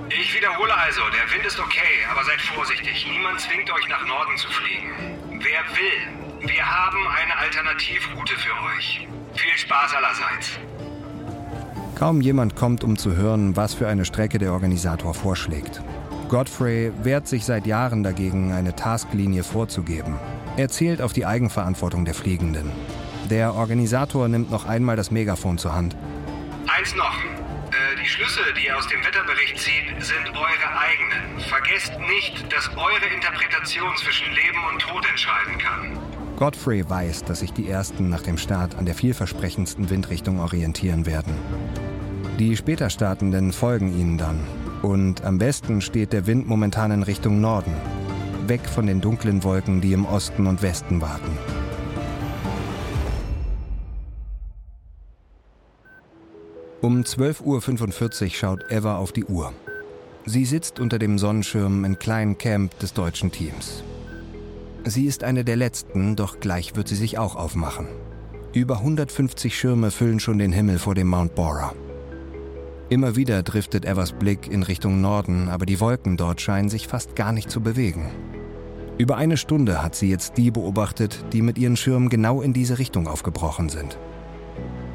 Ich 0.10 0.36
wiederhole 0.36 0.76
also, 0.76 1.02
der 1.10 1.34
Wind 1.34 1.46
ist 1.46 1.60
okay, 1.60 2.06
aber 2.12 2.24
seid 2.24 2.42
vorsichtig. 2.42 3.08
Niemand 3.10 3.40
zwingt 3.40 3.72
euch 3.72 3.88
nach 3.90 4.06
Norden 4.06 4.38
zu 4.38 4.48
fliegen. 4.50 4.92
Wer 5.32 5.64
will, 5.76 6.48
wir 6.48 6.66
haben 6.66 7.08
eine 7.08 7.38
Alternativroute 7.38 8.36
für 8.36 8.54
euch. 8.76 9.08
Viel 9.36 9.58
Spaß 9.58 9.96
allerseits. 9.96 10.60
Kaum 11.98 12.22
jemand 12.22 12.56
kommt, 12.56 12.84
um 12.84 12.96
zu 12.96 13.16
hören, 13.16 13.56
was 13.56 13.74
für 13.74 13.88
eine 13.88 14.06
Strecke 14.06 14.38
der 14.38 14.54
Organisator 14.54 15.16
vorschlägt. 15.16 15.82
Godfrey 16.30 16.92
wehrt 17.02 17.28
sich 17.28 17.44
seit 17.44 17.66
Jahren 17.66 18.04
dagegen, 18.04 18.52
eine 18.52 18.76
Tasklinie 18.76 19.42
vorzugeben. 19.44 20.20
Er 20.58 20.70
zählt 20.70 21.02
auf 21.02 21.14
die 21.14 21.26
Eigenverantwortung 21.26 22.06
der 22.06 22.14
Fliegenden. 22.14 22.72
Der 23.32 23.56
Organisator 23.56 24.28
nimmt 24.28 24.52
noch 24.52 24.68
einmal 24.68 24.96
das 24.96 25.10
Megafon 25.10 25.58
zur 25.58 25.74
Hand. 25.74 25.96
Eins 26.68 26.94
noch. 26.94 27.18
Äh, 27.18 28.00
die 28.00 28.08
Schlüsse, 28.08 28.42
die 28.56 28.68
ihr 28.68 28.78
aus 28.78 28.88
dem 28.90 29.04
Wetterbericht 29.04 29.58
zieht, 29.58 29.90
sind 29.98 30.30
eure 30.36 30.80
eigenen. 30.80 31.40
Vergesst 31.50 31.94
nicht, 32.00 32.54
dass 32.54 32.70
eure 32.78 33.12
Interpretation 33.12 33.90
zwischen 33.98 34.28
Leben 34.36 34.60
und 34.72 34.80
Tod 34.80 35.04
entscheiden 35.10 35.58
kann. 35.58 36.17
Godfrey 36.38 36.88
weiß, 36.88 37.24
dass 37.24 37.40
sich 37.40 37.52
die 37.52 37.68
Ersten 37.68 38.10
nach 38.10 38.22
dem 38.22 38.38
Start 38.38 38.76
an 38.76 38.86
der 38.86 38.94
vielversprechendsten 38.94 39.90
Windrichtung 39.90 40.40
orientieren 40.40 41.08
werden. 41.08 41.34
Die 42.38 42.56
später 42.56 42.92
Startenden 42.92 43.52
folgen 43.52 43.98
ihnen 44.00 44.20
dann. 44.20 44.40
Und 44.84 45.26
am 45.26 45.40
besten 45.40 45.82
steht 45.82 46.14
der 46.14 46.28
Wind 46.28 46.48
momentan 46.48 46.92
in 46.92 47.02
Richtung 47.02 47.42
Norden, 47.42 47.74
weg 48.46 48.62
von 48.70 48.86
den 48.86 49.02
dunklen 49.02 49.44
Wolken, 49.44 49.82
die 49.82 49.94
im 49.94 50.06
Osten 50.06 50.46
und 50.46 50.62
Westen 50.62 51.02
warten. 51.02 51.36
Um 56.82 57.02
12.45 57.02 58.24
Uhr 58.26 58.30
schaut 58.30 58.72
Eva 58.72 58.98
auf 58.98 59.12
die 59.12 59.26
Uhr. 59.26 59.54
Sie 60.28 60.46
sitzt 60.46 60.80
unter 60.80 61.00
dem 61.00 61.18
Sonnenschirm 61.18 61.84
im 61.84 61.98
kleinen 61.98 62.38
Camp 62.38 62.78
des 62.78 62.94
deutschen 62.94 63.32
Teams. 63.32 63.84
Sie 64.90 65.06
ist 65.06 65.26
eine 65.26 65.44
der 65.44 65.58
letzten, 65.58 66.16
doch 66.16 66.40
gleich 66.40 66.78
wird 66.78 66.88
sie 66.88 66.96
sich 66.96 67.18
auch 67.18 67.36
aufmachen. 67.36 67.88
Über 68.54 68.78
150 68.78 69.58
Schirme 69.58 69.92
füllen 69.92 70.22
schon 70.22 70.40
den 70.40 70.54
Himmel 70.54 70.80
vor 70.80 70.96
dem 70.96 71.08
Mount 71.08 71.36
Bora. 71.36 71.74
Immer 72.88 73.18
wieder 73.18 73.44
driftet 73.44 73.84
Evers 73.84 74.14
Blick 74.14 74.48
in 74.50 74.64
Richtung 74.64 75.02
Norden, 75.02 75.50
aber 75.50 75.66
die 75.66 75.82
Wolken 75.82 76.16
dort 76.16 76.40
scheinen 76.40 76.70
sich 76.70 76.88
fast 76.88 77.18
gar 77.18 77.34
nicht 77.34 77.52
zu 77.52 77.60
bewegen. 77.60 78.10
Über 78.98 79.18
eine 79.18 79.36
Stunde 79.36 79.84
hat 79.84 79.94
sie 79.94 80.10
jetzt 80.10 80.38
die 80.38 80.52
beobachtet, 80.52 81.26
die 81.34 81.42
mit 81.42 81.58
ihren 81.58 81.76
Schirmen 81.76 82.08
genau 82.08 82.42
in 82.42 82.54
diese 82.54 82.80
Richtung 82.80 83.08
aufgebrochen 83.08 83.68
sind. 83.68 84.00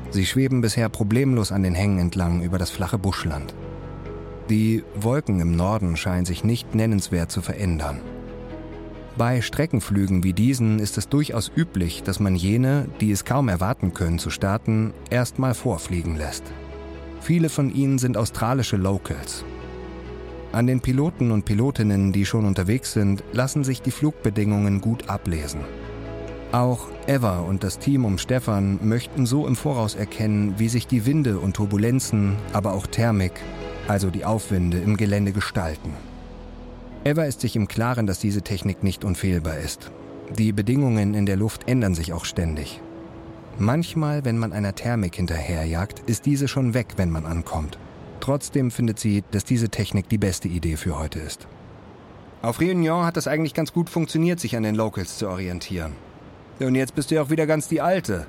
Sie 0.09 0.25
schweben 0.25 0.63
bisher 0.63 0.89
problemlos 0.89 1.53
an 1.53 1.65
den 1.65 1.75
Hängen 1.75 1.99
entlang 1.99 2.43
über 2.43 2.57
das 2.57 2.71
flache 2.71 2.97
Buschland. 2.97 3.55
Die 4.49 4.85
Wolken 4.95 5.41
im 5.41 5.55
Norden 5.55 5.99
scheinen 5.99 6.25
sich 6.25 6.45
nicht 6.45 6.75
nennenswert 6.75 7.31
zu 7.31 7.43
verändern. 7.43 8.01
Bei 9.19 9.43
Streckenflügen 9.43 10.25
wie 10.25 10.33
diesen 10.33 10.79
ist 10.79 10.97
es 10.97 11.09
durchaus 11.09 11.53
üblich, 11.55 12.03
dass 12.03 12.19
man 12.19 12.35
jene, 12.35 12.89
die 13.01 13.13
es 13.13 13.27
kaum 13.27 13.49
erwarten 13.49 13.93
können 13.93 14.19
zu 14.19 14.31
starten, 14.31 14.95
erstmal 15.11 15.53
vorfliegen 15.53 16.17
lässt. 16.17 16.45
Viele 17.21 17.51
von 17.51 17.73
ihnen 17.75 17.99
sind 17.99 18.17
australische 18.17 18.79
Locals. 18.79 19.45
An 20.51 20.67
den 20.67 20.81
Piloten 20.81 21.31
und 21.31 21.45
Pilotinnen, 21.45 22.13
die 22.13 22.25
schon 22.25 22.47
unterwegs 22.47 22.95
sind, 22.95 23.23
lassen 23.33 23.65
sich 23.65 23.83
die 23.83 23.91
Flugbedingungen 23.91 24.81
gut 24.81 25.09
ablesen. 25.11 25.61
Auch 26.53 26.89
Eva 27.07 27.41
und 27.41 27.65
das 27.65 27.79
Team 27.79 28.05
um 28.05 28.19
Stefan 28.19 28.79
möchten 28.83 29.27
so 29.27 29.47
im 29.47 29.57
Voraus 29.57 29.95
erkennen, 29.95 30.55
wie 30.59 30.69
sich 30.69 30.87
die 30.87 31.07
Winde 31.07 31.39
und 31.39 31.57
Turbulenzen, 31.57 32.37
aber 32.53 32.73
auch 32.73 32.87
Thermik, 32.87 33.33
also 33.89 34.11
die 34.11 34.25
Aufwinde 34.25 34.79
im 34.79 34.97
Gelände 34.97 35.33
gestalten. 35.33 35.93
Eva 37.05 37.25
ist 37.25 37.41
sich 37.41 37.57
im 37.57 37.67
Klaren, 37.67 38.07
dass 38.07 38.21
diese 38.21 38.43
Technik 38.43 38.85
nicht 38.85 39.05
unfehlbar 39.05 39.59
ist. 39.59 39.91
Die 40.37 40.53
Bedingungen 40.53 41.15
in 41.15 41.27
der 41.27 41.37
Luft 41.37 41.69
ändern 41.69 41.95
sich 41.95 42.13
auch 42.13 42.25
ständig. 42.25 42.81
Manchmal, 43.59 44.25
wenn 44.25 44.39
man 44.39 44.53
einer 44.53 44.75
Thermik 44.75 45.17
hinterherjagt, 45.17 46.01
ist 46.07 46.27
diese 46.27 46.47
schon 46.47 46.75
weg, 46.75 46.95
wenn 46.97 47.11
man 47.11 47.27
ankommt. 47.27 47.77
Trotzdem 48.21 48.71
findet 48.71 49.01
sie, 49.01 49.25
dass 49.33 49.45
diese 49.45 49.69
Technik 49.69 50.09
die 50.09 50.19
beste 50.19 50.47
Idee 50.47 50.77
für 50.77 50.97
heute 50.97 51.19
ist. 51.19 51.49
Auf 52.41 52.61
Réunion 52.61 53.05
hat 53.05 53.17
es 53.17 53.27
eigentlich 53.27 53.55
ganz 53.55 53.73
gut 53.73 53.91
funktioniert, 53.91 54.39
sich 54.39 54.57
an 54.57 54.63
den 54.63 54.77
Locals 54.77 55.19
zu 55.19 55.29
orientieren. 55.29 55.93
Und 56.61 56.77
jetzt 56.77 56.95
bist 56.95 57.11
du 57.11 57.17
ja 57.17 57.23
auch 57.23 57.31
wieder 57.31 57.47
ganz 57.47 57.67
die 57.67 57.81
Alte. 57.81 58.27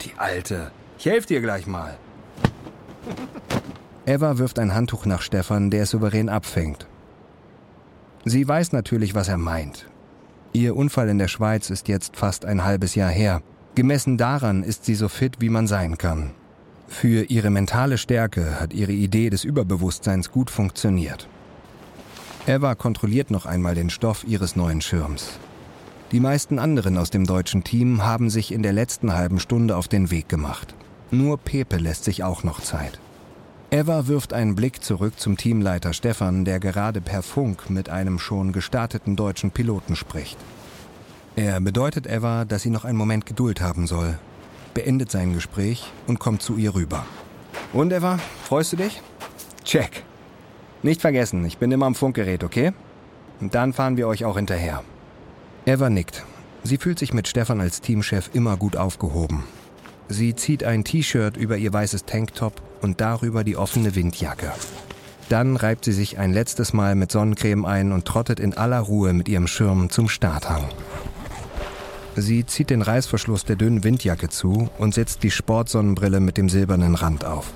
Die 0.00 0.12
Alte. 0.16 0.72
Ich 0.98 1.06
helfe 1.06 1.28
dir 1.28 1.40
gleich 1.40 1.68
mal. 1.68 1.96
Eva 4.06 4.38
wirft 4.38 4.58
ein 4.58 4.74
Handtuch 4.74 5.06
nach 5.06 5.22
Stefan, 5.22 5.70
der 5.70 5.84
es 5.84 5.90
souverän 5.90 6.28
abfängt. 6.28 6.88
Sie 8.24 8.46
weiß 8.46 8.72
natürlich, 8.72 9.14
was 9.14 9.28
er 9.28 9.38
meint. 9.38 9.86
Ihr 10.52 10.76
Unfall 10.76 11.08
in 11.08 11.18
der 11.18 11.28
Schweiz 11.28 11.70
ist 11.70 11.88
jetzt 11.88 12.16
fast 12.16 12.44
ein 12.44 12.64
halbes 12.64 12.94
Jahr 12.94 13.10
her. 13.10 13.42
Gemessen 13.74 14.18
daran 14.18 14.62
ist 14.62 14.84
sie 14.84 14.94
so 14.94 15.08
fit, 15.08 15.36
wie 15.40 15.48
man 15.48 15.66
sein 15.66 15.98
kann. 15.98 16.32
Für 16.88 17.24
ihre 17.24 17.50
mentale 17.50 17.96
Stärke 17.96 18.60
hat 18.60 18.74
ihre 18.74 18.92
Idee 18.92 19.30
des 19.30 19.44
Überbewusstseins 19.44 20.30
gut 20.30 20.50
funktioniert. 20.50 21.26
Eva 22.46 22.74
kontrolliert 22.74 23.30
noch 23.30 23.46
einmal 23.46 23.74
den 23.74 23.88
Stoff 23.88 24.24
ihres 24.24 24.56
neuen 24.56 24.82
Schirms. 24.82 25.38
Die 26.12 26.20
meisten 26.20 26.58
anderen 26.58 26.98
aus 26.98 27.08
dem 27.08 27.24
deutschen 27.24 27.64
Team 27.64 28.04
haben 28.04 28.28
sich 28.28 28.52
in 28.52 28.62
der 28.62 28.74
letzten 28.74 29.14
halben 29.14 29.40
Stunde 29.40 29.76
auf 29.76 29.88
den 29.88 30.10
Weg 30.10 30.28
gemacht. 30.28 30.74
Nur 31.10 31.38
Pepe 31.38 31.78
lässt 31.78 32.04
sich 32.04 32.22
auch 32.24 32.44
noch 32.44 32.60
Zeit. 32.60 33.00
Eva 33.72 34.06
wirft 34.06 34.34
einen 34.34 34.54
Blick 34.54 34.84
zurück 34.84 35.18
zum 35.18 35.38
Teamleiter 35.38 35.94
Stefan, 35.94 36.44
der 36.44 36.60
gerade 36.60 37.00
per 37.00 37.22
Funk 37.22 37.70
mit 37.70 37.88
einem 37.88 38.18
schon 38.18 38.52
gestarteten 38.52 39.16
deutschen 39.16 39.50
Piloten 39.50 39.96
spricht. 39.96 40.36
Er 41.36 41.58
bedeutet 41.58 42.06
Eva, 42.06 42.44
dass 42.44 42.60
sie 42.60 42.68
noch 42.68 42.84
einen 42.84 42.98
Moment 42.98 43.24
Geduld 43.24 43.62
haben 43.62 43.86
soll, 43.86 44.18
beendet 44.74 45.10
sein 45.10 45.32
Gespräch 45.32 45.90
und 46.06 46.18
kommt 46.18 46.42
zu 46.42 46.58
ihr 46.58 46.74
rüber. 46.74 47.06
Und 47.72 47.94
Eva, 47.94 48.18
freust 48.44 48.74
du 48.74 48.76
dich? 48.76 49.00
Check. 49.64 50.04
Nicht 50.82 51.00
vergessen, 51.00 51.42
ich 51.46 51.56
bin 51.56 51.72
immer 51.72 51.86
am 51.86 51.94
Funkgerät, 51.94 52.44
okay? 52.44 52.74
Und 53.40 53.54
dann 53.54 53.72
fahren 53.72 53.96
wir 53.96 54.06
euch 54.06 54.26
auch 54.26 54.36
hinterher. 54.36 54.84
Eva 55.64 55.88
nickt. 55.88 56.26
Sie 56.62 56.76
fühlt 56.76 56.98
sich 56.98 57.14
mit 57.14 57.26
Stefan 57.26 57.62
als 57.62 57.80
Teamchef 57.80 58.28
immer 58.34 58.58
gut 58.58 58.76
aufgehoben. 58.76 59.44
Sie 60.10 60.34
zieht 60.34 60.62
ein 60.62 60.84
T-Shirt 60.84 61.38
über 61.38 61.56
ihr 61.56 61.72
weißes 61.72 62.04
Tanktop 62.04 62.60
und 62.82 63.00
darüber 63.00 63.44
die 63.44 63.56
offene 63.56 63.94
Windjacke. 63.94 64.52
Dann 65.28 65.56
reibt 65.56 65.84
sie 65.86 65.92
sich 65.92 66.18
ein 66.18 66.32
letztes 66.32 66.72
Mal 66.72 66.94
mit 66.94 67.10
Sonnencreme 67.10 67.64
ein 67.64 67.92
und 67.92 68.04
trottet 68.04 68.38
in 68.38 68.54
aller 68.54 68.80
Ruhe 68.80 69.12
mit 69.14 69.28
ihrem 69.28 69.46
Schirm 69.46 69.88
zum 69.88 70.08
Starthang. 70.08 70.64
Sie 72.16 72.44
zieht 72.44 72.68
den 72.68 72.82
Reißverschluss 72.82 73.44
der 73.46 73.56
dünnen 73.56 73.84
Windjacke 73.84 74.28
zu 74.28 74.68
und 74.76 74.92
setzt 74.92 75.22
die 75.22 75.30
Sportsonnenbrille 75.30 76.20
mit 76.20 76.36
dem 76.36 76.50
silbernen 76.50 76.94
Rand 76.94 77.24
auf. 77.24 77.52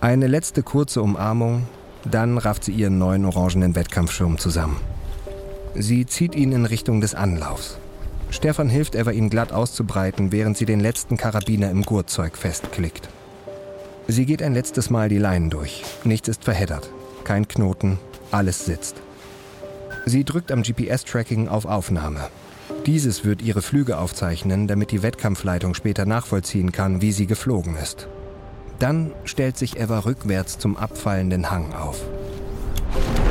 Eine 0.00 0.26
letzte 0.26 0.62
kurze 0.62 1.00
Umarmung, 1.00 1.66
dann 2.04 2.36
rafft 2.36 2.64
sie 2.64 2.72
ihren 2.72 2.98
neuen 2.98 3.24
orangenen 3.24 3.74
Wettkampfschirm 3.74 4.38
zusammen. 4.38 4.76
Sie 5.74 6.06
zieht 6.06 6.34
ihn 6.34 6.52
in 6.52 6.66
Richtung 6.66 7.00
des 7.00 7.14
Anlaufs. 7.14 7.78
Stefan 8.30 8.68
hilft 8.68 8.94
Eva, 8.94 9.10
ihn 9.10 9.30
glatt 9.30 9.52
auszubreiten, 9.52 10.32
während 10.32 10.58
sie 10.58 10.66
den 10.66 10.80
letzten 10.80 11.16
Karabiner 11.16 11.70
im 11.70 11.82
Gurtzeug 11.82 12.36
festklickt. 12.36 13.08
Sie 14.10 14.24
geht 14.24 14.42
ein 14.42 14.54
letztes 14.54 14.88
Mal 14.88 15.10
die 15.10 15.18
Leinen 15.18 15.50
durch. 15.50 15.84
Nichts 16.02 16.28
ist 16.28 16.42
verheddert. 16.42 16.90
Kein 17.24 17.46
Knoten. 17.46 17.98
Alles 18.30 18.64
sitzt. 18.64 18.96
Sie 20.06 20.24
drückt 20.24 20.50
am 20.50 20.62
GPS-Tracking 20.62 21.46
auf 21.48 21.66
Aufnahme. 21.66 22.30
Dieses 22.86 23.26
wird 23.26 23.42
ihre 23.42 23.60
Flüge 23.60 23.98
aufzeichnen, 23.98 24.66
damit 24.66 24.92
die 24.92 25.02
Wettkampfleitung 25.02 25.74
später 25.74 26.06
nachvollziehen 26.06 26.72
kann, 26.72 27.02
wie 27.02 27.12
sie 27.12 27.26
geflogen 27.26 27.76
ist. 27.76 28.08
Dann 28.78 29.12
stellt 29.24 29.58
sich 29.58 29.78
Eva 29.78 29.98
rückwärts 29.98 30.58
zum 30.58 30.78
abfallenden 30.78 31.50
Hang 31.50 31.74
auf. 31.74 32.02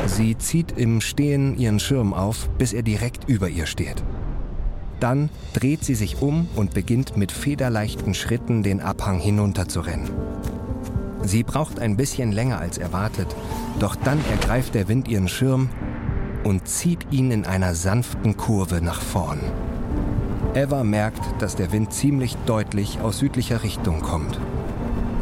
Sie 0.06 0.38
zieht 0.38 0.78
im 0.78 1.00
Stehen 1.00 1.58
ihren 1.58 1.80
Schirm 1.80 2.14
auf, 2.14 2.48
bis 2.50 2.72
er 2.72 2.82
direkt 2.82 3.28
über 3.28 3.48
ihr 3.48 3.66
steht. 3.66 4.04
Dann 5.00 5.28
dreht 5.54 5.82
sie 5.82 5.96
sich 5.96 6.22
um 6.22 6.48
und 6.54 6.72
beginnt 6.72 7.16
mit 7.16 7.32
federleichten 7.32 8.14
Schritten 8.14 8.62
den 8.62 8.80
Abhang 8.80 9.18
hinunterzurennen. 9.18 10.10
Sie 11.28 11.42
braucht 11.42 11.78
ein 11.78 11.94
bisschen 11.94 12.32
länger 12.32 12.58
als 12.58 12.78
erwartet, 12.78 13.36
doch 13.80 13.96
dann 13.96 14.18
ergreift 14.30 14.74
der 14.74 14.88
Wind 14.88 15.08
ihren 15.08 15.28
Schirm 15.28 15.68
und 16.42 16.66
zieht 16.66 17.06
ihn 17.10 17.30
in 17.30 17.44
einer 17.44 17.74
sanften 17.74 18.38
Kurve 18.38 18.80
nach 18.80 19.02
vorn. 19.02 19.40
Eva 20.54 20.82
merkt, 20.84 21.20
dass 21.38 21.54
der 21.54 21.70
Wind 21.70 21.92
ziemlich 21.92 22.34
deutlich 22.46 23.00
aus 23.02 23.18
südlicher 23.18 23.62
Richtung 23.62 24.00
kommt. 24.00 24.40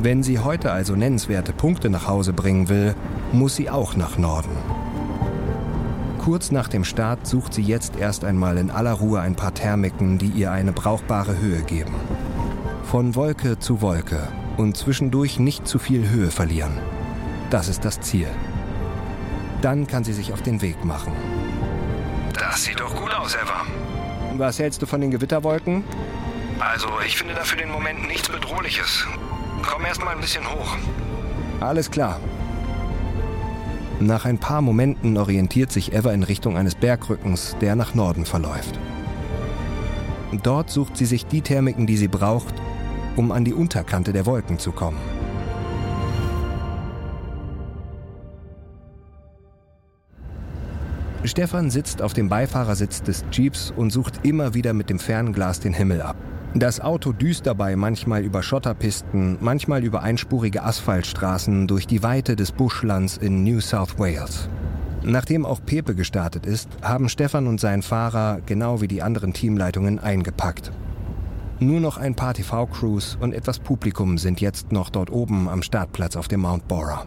Wenn 0.01 0.23
sie 0.23 0.39
heute 0.39 0.71
also 0.71 0.95
nennenswerte 0.95 1.53
Punkte 1.53 1.91
nach 1.91 2.07
Hause 2.07 2.33
bringen 2.33 2.69
will, 2.69 2.95
muss 3.33 3.57
sie 3.57 3.69
auch 3.69 3.97
nach 3.97 4.17
Norden. 4.17 4.57
Kurz 6.19 6.53
nach 6.53 6.69
dem 6.69 6.85
Start 6.85 7.27
sucht 7.27 7.53
sie 7.53 7.63
jetzt 7.63 7.97
erst 7.97 8.25
einmal 8.25 8.59
in 8.59 8.71
aller 8.71 8.93
Ruhe 8.93 9.21
ein 9.21 9.35
paar 9.35 9.55
Thermiken, 9.55 10.19
die 10.19 10.29
ihr 10.29 10.53
eine 10.53 10.71
brauchbare 10.71 11.37
Höhe 11.41 11.63
geben. 11.63 11.95
Von 12.85 13.17
Wolke 13.17 13.59
zu 13.59 13.83
Wolke 13.83 14.29
und 14.57 14.77
zwischendurch 14.77 15.39
nicht 15.39 15.67
zu 15.67 15.79
viel 15.79 16.09
Höhe 16.09 16.31
verlieren. 16.31 16.73
Das 17.51 17.69
ist 17.69 17.85
das 17.85 18.01
Ziel. 18.01 18.29
Dann 19.63 19.87
kann 19.87 20.05
sie 20.05 20.13
sich 20.13 20.33
auf 20.33 20.43
den 20.43 20.63
Weg 20.63 20.85
machen. 20.85 21.13
Das 22.35 22.65
sieht 22.65 22.81
doch 22.81 22.95
gut 22.95 23.15
aus, 23.15 23.35
Eva. 23.35 23.63
Was 24.37 24.59
hältst 24.59 24.83
du 24.83 24.87
von 24.87 25.01
den 25.01 25.11
Gewitterwolken? 25.11 25.85
Also, 26.59 26.89
ich 27.07 27.17
finde 27.17 27.35
da 27.35 27.43
für 27.45 27.57
den 27.57 27.71
Moment 27.71 28.07
nichts 28.07 28.29
Bedrohliches. 28.29 29.07
Komm 29.63 29.85
erst 29.85 30.05
mal 30.05 30.15
ein 30.15 30.21
bisschen 30.21 30.45
hoch. 30.49 30.77
Alles 31.61 31.91
klar. 31.91 32.21
Nach 33.99 34.27
ein 34.27 34.39
paar 34.39 34.61
Momenten 34.61 35.17
orientiert 35.17 35.73
sich 35.73 35.95
Eva 35.95 36.13
in 36.13 36.23
Richtung 36.23 36.57
eines 36.59 36.75
Bergrückens, 36.75 37.57
der 37.61 37.77
nach 37.77 37.95
Norden 37.95 38.27
verläuft. 38.27 38.79
Dort 40.43 40.71
sucht 40.71 40.97
sie 40.97 41.07
sich 41.07 41.27
die 41.27 41.41
Thermiken, 41.41 41.87
die 41.87 41.97
sie 41.97 42.09
braucht, 42.09 42.55
um 43.17 43.33
an 43.33 43.45
die 43.45 43.55
Unterkante 43.55 44.13
der 44.13 44.27
Wolken 44.27 44.59
zu 44.59 44.73
kommen. 44.73 44.99
Stefan 51.25 51.71
sitzt 51.71 52.03
auf 52.03 52.13
dem 52.13 52.29
Beifahrersitz 52.29 53.03
des 53.03 53.25
Jeeps 53.33 53.73
und 53.75 53.91
sucht 53.91 54.21
immer 54.23 54.55
wieder 54.55 54.73
mit 54.73 54.91
dem 54.91 55.01
Fernglas 55.01 55.59
den 55.59 55.73
Himmel 55.73 56.01
ab. 56.01 56.17
Das 56.55 56.81
Auto 56.81 57.13
düst 57.13 57.47
dabei 57.47 57.77
manchmal 57.77 58.23
über 58.23 58.43
Schotterpisten, 58.43 59.37
manchmal 59.41 59.85
über 59.85 60.03
einspurige 60.03 60.63
Asphaltstraßen 60.63 61.67
durch 61.67 61.87
die 61.87 62.03
Weite 62.03 62.37
des 62.37 62.53
Buschlands 62.53 63.17
in 63.17 63.43
New 63.43 63.61
South 63.61 63.99
Wales. 63.99 64.49
Nachdem 65.03 65.45
auch 65.45 65.61
Pepe 65.65 65.95
gestartet 65.95 66.47
ist, 66.47 66.69
haben 66.81 67.09
Stefan 67.09 67.47
und 67.47 67.61
sein 67.61 67.83
Fahrer, 67.83 68.41
genau 68.47 68.81
wie 68.81 68.89
die 68.89 69.03
anderen 69.03 69.33
Teamleitungen, 69.33 69.99
eingepackt. 69.99 70.73
Nur 71.59 71.81
noch 71.81 71.97
ein 71.97 72.15
paar 72.15 72.35
TV-Crews 72.35 73.17
und 73.19 73.33
etwas 73.33 73.59
Publikum 73.59 74.19
sind 74.19 74.43
jetzt 74.43 74.73
noch 74.73 74.91
dort 74.91 75.11
oben 75.11 75.49
am 75.49 75.63
Startplatz 75.63 76.15
auf 76.15 76.29
dem 76.29 76.41
Mount 76.41 76.69
Bora. 76.69 77.07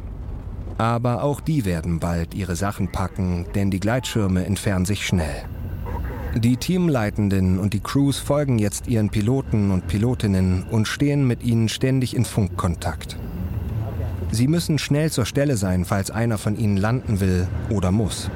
Aber 0.80 1.24
auch 1.24 1.40
die 1.40 1.66
werden 1.66 2.00
bald 2.00 2.34
ihre 2.34 2.56
Sachen 2.56 2.92
packen, 2.92 3.46
denn 3.54 3.70
die 3.70 3.80
Gleitschirme 3.80 4.46
entfernen 4.46 4.86
sich 4.86 5.06
schnell. 5.06 5.46
Die 6.36 6.58
Teamleitenden 6.58 7.60
und 7.60 7.74
die 7.74 7.80
Crews 7.80 8.18
folgen 8.18 8.58
jetzt 8.58 8.88
ihren 8.88 9.10
Piloten 9.10 9.70
und 9.70 9.88
Pilotinnen 9.88 10.64
und 10.72 10.88
stehen 10.88 11.28
mit 11.28 11.44
ihnen 11.44 11.70
ständig 11.70 12.16
in 12.16 12.26
Funkkontakt. 12.26 13.18
Sie 14.32 14.48
müssen 14.48 14.80
schnell 14.80 15.12
zur 15.12 15.26
Stelle 15.26 15.58
sein, 15.58 15.86
falls 15.86 16.10
einer 16.10 16.40
von 16.40 16.58
ihnen 16.58 16.78
landen 16.78 17.20
will 17.20 17.48
oder 17.70 17.92
muss. 17.92 18.32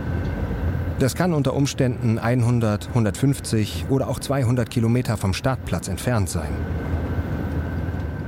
Das 1.03 1.15
kann 1.15 1.33
unter 1.33 1.53
Umständen 1.53 2.17
100, 2.17 2.87
150 2.87 3.87
oder 3.89 4.07
auch 4.07 4.19
200 4.19 4.69
Kilometer 4.69 5.17
vom 5.17 5.33
Startplatz 5.33 5.89
entfernt 5.89 6.29
sein. 6.29 6.47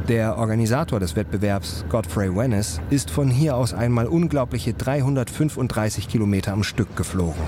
Der 0.10 0.38
Organisator 0.38 1.00
des 1.00 1.16
Wettbewerbs, 1.16 1.86
Godfrey 1.88 2.36
Wennes, 2.36 2.82
ist 2.90 3.12
von 3.12 3.30
hier 3.30 3.56
aus 3.56 3.74
einmal 3.74 4.08
unglaubliche 4.08 4.74
335 4.74 6.10
Kilometer 6.10 6.52
am 6.52 6.64
Stück 6.64 6.98
geflogen. 6.98 7.42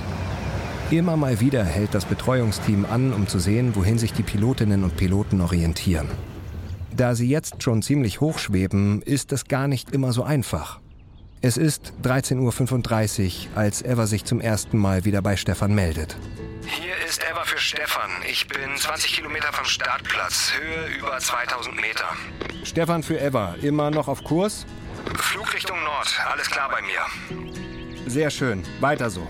Immer 0.92 1.18
mal 1.18 1.42
wieder 1.42 1.66
hält 1.66 1.94
das 1.94 2.06
Betreuungsteam 2.06 2.86
an, 2.90 3.12
um 3.12 3.28
zu 3.28 3.40
sehen, 3.40 3.76
wohin 3.76 3.98
sich 3.98 4.14
die 4.14 4.24
Pilotinnen 4.24 4.86
und 4.86 4.96
Piloten 4.96 5.42
orientieren. 5.42 6.08
Da 6.96 7.16
sie 7.16 7.28
jetzt 7.28 7.64
schon 7.64 7.82
ziemlich 7.82 8.22
hoch 8.22 8.40
schweben, 8.40 9.02
ist 9.02 9.34
es 9.34 9.50
gar 9.50 9.68
nicht 9.68 9.92
immer 9.92 10.14
so 10.14 10.24
einfach. 10.24 10.80
Es 11.40 11.56
ist 11.56 11.94
13.35 12.04 13.50
Uhr, 13.52 13.58
als 13.58 13.84
Eva 13.84 14.08
sich 14.08 14.26
zum 14.26 14.42
ersten 14.42 14.76
Mal 14.76 15.06
wieder 15.06 15.22
bei 15.22 15.36
Stefan 15.36 15.76
meldet. 15.76 16.18
Hier 16.66 16.96
ist 17.08 17.22
Eva 17.32 17.44
für 17.44 17.60
Stefan. 17.60 18.10
Ich 18.28 18.48
bin 18.48 18.76
20 18.76 19.14
Kilometer 19.14 19.54
vom 19.54 19.66
Startplatz, 19.66 20.54
Höhe 20.60 20.98
über 20.98 21.20
2000 21.20 21.76
Meter. 21.76 22.06
Stefan 22.64 23.04
für 23.04 23.20
Eva, 23.20 23.54
immer 23.62 23.92
noch 23.92 24.08
auf 24.08 24.24
Kurs? 24.24 24.66
Flugrichtung 25.16 25.78
Nord, 25.84 26.20
alles 26.32 26.50
klar 26.50 26.72
bei 26.72 26.82
mir. 26.82 27.52
Sehr 28.08 28.32
schön, 28.32 28.64
weiter 28.80 29.12
so. 29.12 29.26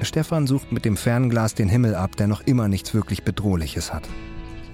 Stefan 0.00 0.46
sucht 0.46 0.72
mit 0.72 0.86
dem 0.86 0.96
Fernglas 0.96 1.54
den 1.54 1.68
Himmel 1.68 1.94
ab, 1.96 2.16
der 2.16 2.28
noch 2.28 2.40
immer 2.46 2.68
nichts 2.68 2.94
wirklich 2.94 3.24
Bedrohliches 3.24 3.92
hat. 3.92 4.08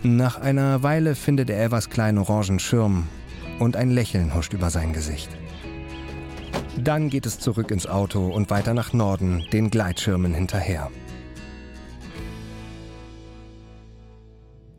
Nach 0.05 0.41
einer 0.41 0.85
Weile 0.85 1.17
findet 1.17 1.51
er 1.51 1.65
Evas 1.65 1.91
kleinen 1.91 2.19
orangen 2.19 2.61
Schirm 2.61 3.09
und 3.59 3.75
ein 3.75 3.91
Lächeln 3.91 4.33
huscht 4.33 4.53
über 4.53 4.71
sein 4.71 4.93
Gesicht. 4.93 5.29
Dann 6.83 7.11
geht 7.11 7.27
es 7.27 7.39
zurück 7.39 7.71
ins 7.71 7.87
Auto 7.87 8.27
und 8.27 8.51
weiter 8.51 8.75
nach 8.75 8.93
Norden, 8.93 9.45
den 9.53 9.71
Gleitschirmen 9.71 10.35
hinterher. 10.35 10.91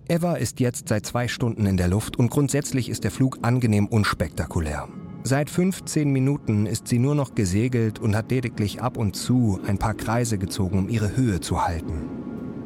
Eva 0.10 0.34
ist 0.34 0.60
jetzt 0.60 0.90
seit 0.90 1.06
zwei 1.06 1.30
Stunden 1.30 1.66
in 1.66 1.78
der 1.78 1.88
Luft 1.88 2.18
und 2.18 2.30
grundsätzlich 2.30 2.90
ist 2.90 3.06
der 3.06 3.12
Flug 3.12 3.40
angenehm 3.42 3.88
unspektakulär. 3.88 4.90
Seit 5.24 5.50
15 5.50 6.12
Minuten 6.12 6.66
ist 6.66 6.90
sie 6.90 7.00
nur 7.00 7.16
noch 7.16 7.36
gesegelt 7.36 8.00
und 8.00 8.18
hat 8.18 8.30
lediglich 8.30 8.82
ab 8.82 8.98
und 8.98 9.16
zu 9.16 9.62
ein 9.66 9.78
paar 9.78 9.94
Kreise 9.94 10.38
gezogen, 10.38 10.80
um 10.80 10.90
ihre 10.90 11.16
Höhe 11.16 11.40
zu 11.40 11.66
halten. 11.66 12.10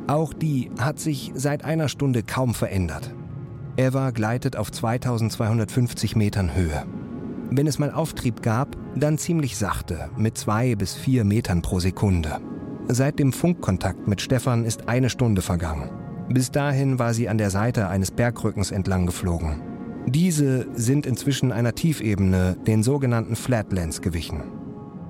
Auch 0.07 0.33
die 0.33 0.71
hat 0.79 0.99
sich 0.99 1.31
seit 1.35 1.63
einer 1.63 1.89
Stunde 1.89 2.23
kaum 2.23 2.55
verändert. 2.55 3.13
Eva 3.75 4.09
gleitet 4.09 4.55
auf 4.55 4.71
2250 4.71 6.15
Metern 6.15 6.55
Höhe. 6.55 6.87
Wenn 7.49 7.67
es 7.67 7.79
mal 7.79 7.91
Auftrieb 7.91 8.41
gab, 8.41 8.75
dann 8.95 9.17
ziemlich 9.17 9.57
sachte, 9.57 10.09
mit 10.17 10.37
zwei 10.37 10.75
bis 10.75 10.93
vier 10.93 11.23
Metern 11.23 11.61
pro 11.61 11.79
Sekunde. 11.79 12.39
Seit 12.89 13.19
dem 13.19 13.31
Funkkontakt 13.31 14.07
mit 14.07 14.21
Stefan 14.21 14.65
ist 14.65 14.89
eine 14.89 15.09
Stunde 15.09 15.41
vergangen. 15.41 15.89
Bis 16.29 16.51
dahin 16.51 16.99
war 16.99 17.13
sie 17.13 17.29
an 17.29 17.37
der 17.37 17.49
Seite 17.49 17.87
eines 17.87 18.11
Bergrückens 18.11 18.71
entlang 18.71 19.05
geflogen. 19.05 19.61
Diese 20.07 20.67
sind 20.73 21.05
inzwischen 21.05 21.51
einer 21.51 21.73
Tiefebene, 21.73 22.57
den 22.67 22.83
sogenannten 22.83 23.35
Flatlands, 23.35 24.01
gewichen. 24.01 24.43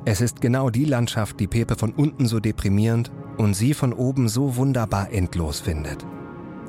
Es 0.06 0.22
ist 0.22 0.40
genau 0.40 0.70
die 0.70 0.86
Landschaft, 0.86 1.40
die 1.40 1.48
Pepe 1.48 1.76
von 1.76 1.92
unten 1.92 2.28
so 2.28 2.40
deprimierend 2.40 3.12
und 3.38 3.56
sie 3.56 3.74
von 3.74 3.94
oben 3.94 4.30
so 4.30 4.56
wunderbar 4.56 5.12
endlos 5.12 5.60
findet. 5.60 6.06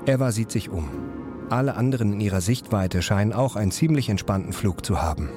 Eva 0.06 0.32
sieht 0.32 0.50
sich 0.50 0.70
um. 0.70 0.88
Alle 1.50 1.76
anderen 1.76 2.14
in 2.14 2.20
ihrer 2.20 2.40
Sichtweite 2.40 3.00
scheinen 3.00 3.32
auch 3.32 3.56
einen 3.56 3.70
ziemlich 3.70 4.08
entspannten 4.08 4.52
Flug 4.52 4.84
zu 4.84 5.00
haben. 5.00 5.28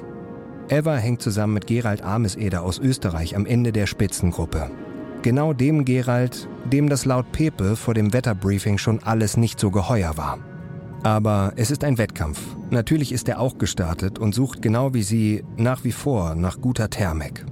Eva 0.68 0.96
hängt 0.96 1.22
zusammen 1.22 1.54
mit 1.54 1.66
Gerald 1.66 2.02
Ameseder 2.02 2.62
aus 2.62 2.78
Österreich 2.78 3.36
am 3.36 3.46
Ende 3.46 3.72
der 3.72 3.86
Spitzengruppe. 3.86 4.70
Genau 5.22 5.52
dem 5.52 5.84
Gerald, 5.84 6.48
dem 6.64 6.88
das 6.88 7.04
laut 7.04 7.30
Pepe 7.32 7.76
vor 7.76 7.94
dem 7.94 8.12
Wetterbriefing 8.12 8.78
schon 8.78 9.02
alles 9.02 9.36
nicht 9.36 9.60
so 9.60 9.70
geheuer 9.70 10.16
war. 10.16 10.38
Aber 11.02 11.52
es 11.56 11.70
ist 11.70 11.84
ein 11.84 11.98
Wettkampf. 11.98 12.40
Natürlich 12.70 13.12
ist 13.12 13.28
er 13.28 13.40
auch 13.40 13.58
gestartet 13.58 14.18
und 14.18 14.34
sucht 14.34 14.62
genau 14.62 14.94
wie 14.94 15.02
sie 15.02 15.44
nach 15.56 15.84
wie 15.84 15.92
vor 15.92 16.34
nach 16.34 16.60
guter 16.60 16.90
Thermik. 16.90 17.44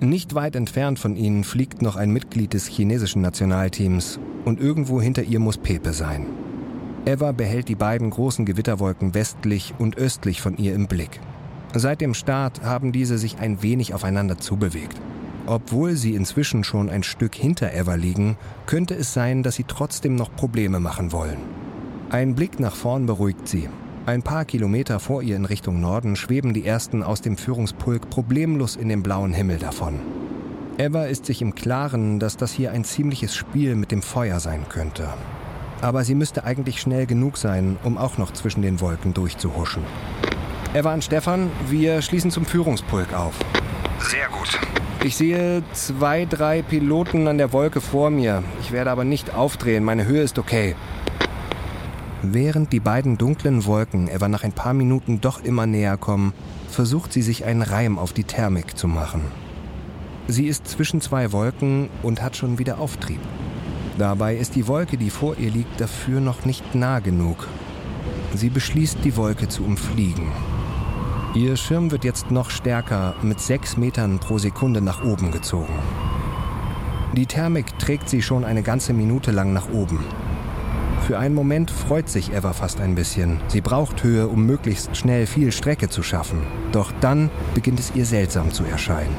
Nicht 0.00 0.34
weit 0.34 0.56
entfernt 0.56 0.98
von 0.98 1.16
ihnen 1.16 1.44
fliegt 1.44 1.80
noch 1.80 1.96
ein 1.96 2.10
Mitglied 2.10 2.52
des 2.52 2.66
chinesischen 2.66 3.22
Nationalteams 3.22 4.18
und 4.44 4.60
irgendwo 4.60 5.00
hinter 5.00 5.22
ihr 5.22 5.40
muss 5.40 5.56
Pepe 5.56 5.92
sein. 5.92 6.26
Eva 7.06 7.32
behält 7.32 7.68
die 7.68 7.76
beiden 7.76 8.10
großen 8.10 8.44
Gewitterwolken 8.44 9.14
westlich 9.14 9.74
und 9.78 9.96
östlich 9.96 10.42
von 10.42 10.56
ihr 10.56 10.74
im 10.74 10.86
Blick. 10.86 11.20
Seit 11.78 12.00
dem 12.00 12.14
Start 12.14 12.62
haben 12.62 12.90
diese 12.90 13.18
sich 13.18 13.38
ein 13.38 13.62
wenig 13.62 13.92
aufeinander 13.92 14.38
zubewegt. 14.38 14.96
Obwohl 15.44 15.94
sie 15.94 16.14
inzwischen 16.14 16.64
schon 16.64 16.88
ein 16.88 17.02
Stück 17.02 17.34
hinter 17.34 17.74
Eva 17.74 17.96
liegen, 17.96 18.38
könnte 18.64 18.94
es 18.94 19.12
sein, 19.12 19.42
dass 19.42 19.56
sie 19.56 19.64
trotzdem 19.64 20.16
noch 20.16 20.34
Probleme 20.34 20.80
machen 20.80 21.12
wollen. 21.12 21.36
Ein 22.08 22.34
Blick 22.34 22.60
nach 22.60 22.74
vorn 22.74 23.04
beruhigt 23.04 23.46
sie. 23.46 23.68
Ein 24.06 24.22
paar 24.22 24.46
Kilometer 24.46 25.00
vor 25.00 25.22
ihr 25.22 25.36
in 25.36 25.44
Richtung 25.44 25.78
Norden 25.80 26.16
schweben 26.16 26.54
die 26.54 26.64
ersten 26.64 27.02
aus 27.02 27.20
dem 27.20 27.36
Führungspulk 27.36 28.08
problemlos 28.08 28.76
in 28.76 28.88
den 28.88 29.02
blauen 29.02 29.34
Himmel 29.34 29.58
davon. 29.58 30.00
Eva 30.78 31.04
ist 31.04 31.26
sich 31.26 31.42
im 31.42 31.54
Klaren, 31.54 32.18
dass 32.18 32.38
das 32.38 32.52
hier 32.52 32.72
ein 32.72 32.84
ziemliches 32.84 33.34
Spiel 33.34 33.74
mit 33.74 33.90
dem 33.90 34.00
Feuer 34.00 34.40
sein 34.40 34.64
könnte. 34.70 35.08
Aber 35.82 36.04
sie 36.04 36.14
müsste 36.14 36.44
eigentlich 36.44 36.80
schnell 36.80 37.04
genug 37.04 37.36
sein, 37.36 37.76
um 37.84 37.98
auch 37.98 38.16
noch 38.16 38.32
zwischen 38.32 38.62
den 38.62 38.80
Wolken 38.80 39.12
durchzuhuschen. 39.12 39.82
Eva 40.76 40.92
und 40.92 41.02
Stefan, 41.02 41.50
wir 41.70 42.02
schließen 42.02 42.30
zum 42.30 42.44
Führungspulk 42.44 43.14
auf. 43.14 43.32
Sehr 43.98 44.28
gut. 44.28 44.58
Ich 45.02 45.16
sehe 45.16 45.62
zwei, 45.72 46.26
drei 46.26 46.60
Piloten 46.60 47.28
an 47.28 47.38
der 47.38 47.54
Wolke 47.54 47.80
vor 47.80 48.10
mir. 48.10 48.44
Ich 48.60 48.72
werde 48.72 48.90
aber 48.90 49.04
nicht 49.04 49.34
aufdrehen, 49.34 49.84
meine 49.84 50.04
Höhe 50.04 50.20
ist 50.20 50.38
okay. 50.38 50.76
Während 52.20 52.74
die 52.74 52.80
beiden 52.80 53.16
dunklen 53.16 53.64
Wolken 53.64 54.06
Eva 54.06 54.28
nach 54.28 54.44
ein 54.44 54.52
paar 54.52 54.74
Minuten 54.74 55.22
doch 55.22 55.42
immer 55.42 55.64
näher 55.64 55.96
kommen, 55.96 56.34
versucht 56.68 57.10
sie 57.10 57.22
sich 57.22 57.46
einen 57.46 57.62
Reim 57.62 57.98
auf 57.98 58.12
die 58.12 58.24
Thermik 58.24 58.76
zu 58.76 58.86
machen. 58.86 59.22
Sie 60.28 60.46
ist 60.46 60.68
zwischen 60.68 61.00
zwei 61.00 61.32
Wolken 61.32 61.88
und 62.02 62.20
hat 62.20 62.36
schon 62.36 62.58
wieder 62.58 62.80
Auftrieb. 62.80 63.20
Dabei 63.96 64.36
ist 64.36 64.54
die 64.54 64.68
Wolke, 64.68 64.98
die 64.98 65.08
vor 65.08 65.38
ihr 65.38 65.50
liegt, 65.50 65.80
dafür 65.80 66.20
noch 66.20 66.44
nicht 66.44 66.74
nah 66.74 66.98
genug. 66.98 67.48
Sie 68.34 68.50
beschließt, 68.50 68.98
die 69.04 69.16
Wolke 69.16 69.48
zu 69.48 69.64
umfliegen. 69.64 70.32
Ihr 71.34 71.56
Schirm 71.56 71.90
wird 71.90 72.04
jetzt 72.04 72.30
noch 72.30 72.50
stärker, 72.50 73.14
mit 73.22 73.40
sechs 73.40 73.76
Metern 73.76 74.18
pro 74.18 74.38
Sekunde 74.38 74.80
nach 74.80 75.04
oben 75.04 75.30
gezogen. 75.30 75.74
Die 77.14 77.26
Thermik 77.26 77.78
trägt 77.78 78.08
sie 78.08 78.22
schon 78.22 78.44
eine 78.44 78.62
ganze 78.62 78.92
Minute 78.92 79.32
lang 79.32 79.52
nach 79.52 79.68
oben. 79.70 80.04
Für 81.06 81.18
einen 81.18 81.34
Moment 81.34 81.70
freut 81.70 82.08
sich 82.08 82.32
Eva 82.32 82.52
fast 82.52 82.80
ein 82.80 82.94
bisschen. 82.94 83.40
Sie 83.48 83.60
braucht 83.60 84.02
Höhe, 84.02 84.26
um 84.28 84.44
möglichst 84.44 84.96
schnell 84.96 85.26
viel 85.26 85.52
Strecke 85.52 85.88
zu 85.88 86.02
schaffen. 86.02 86.42
Doch 86.72 86.92
dann 87.00 87.30
beginnt 87.54 87.78
es 87.78 87.94
ihr 87.94 88.04
seltsam 88.04 88.50
zu 88.50 88.64
erscheinen. 88.64 89.14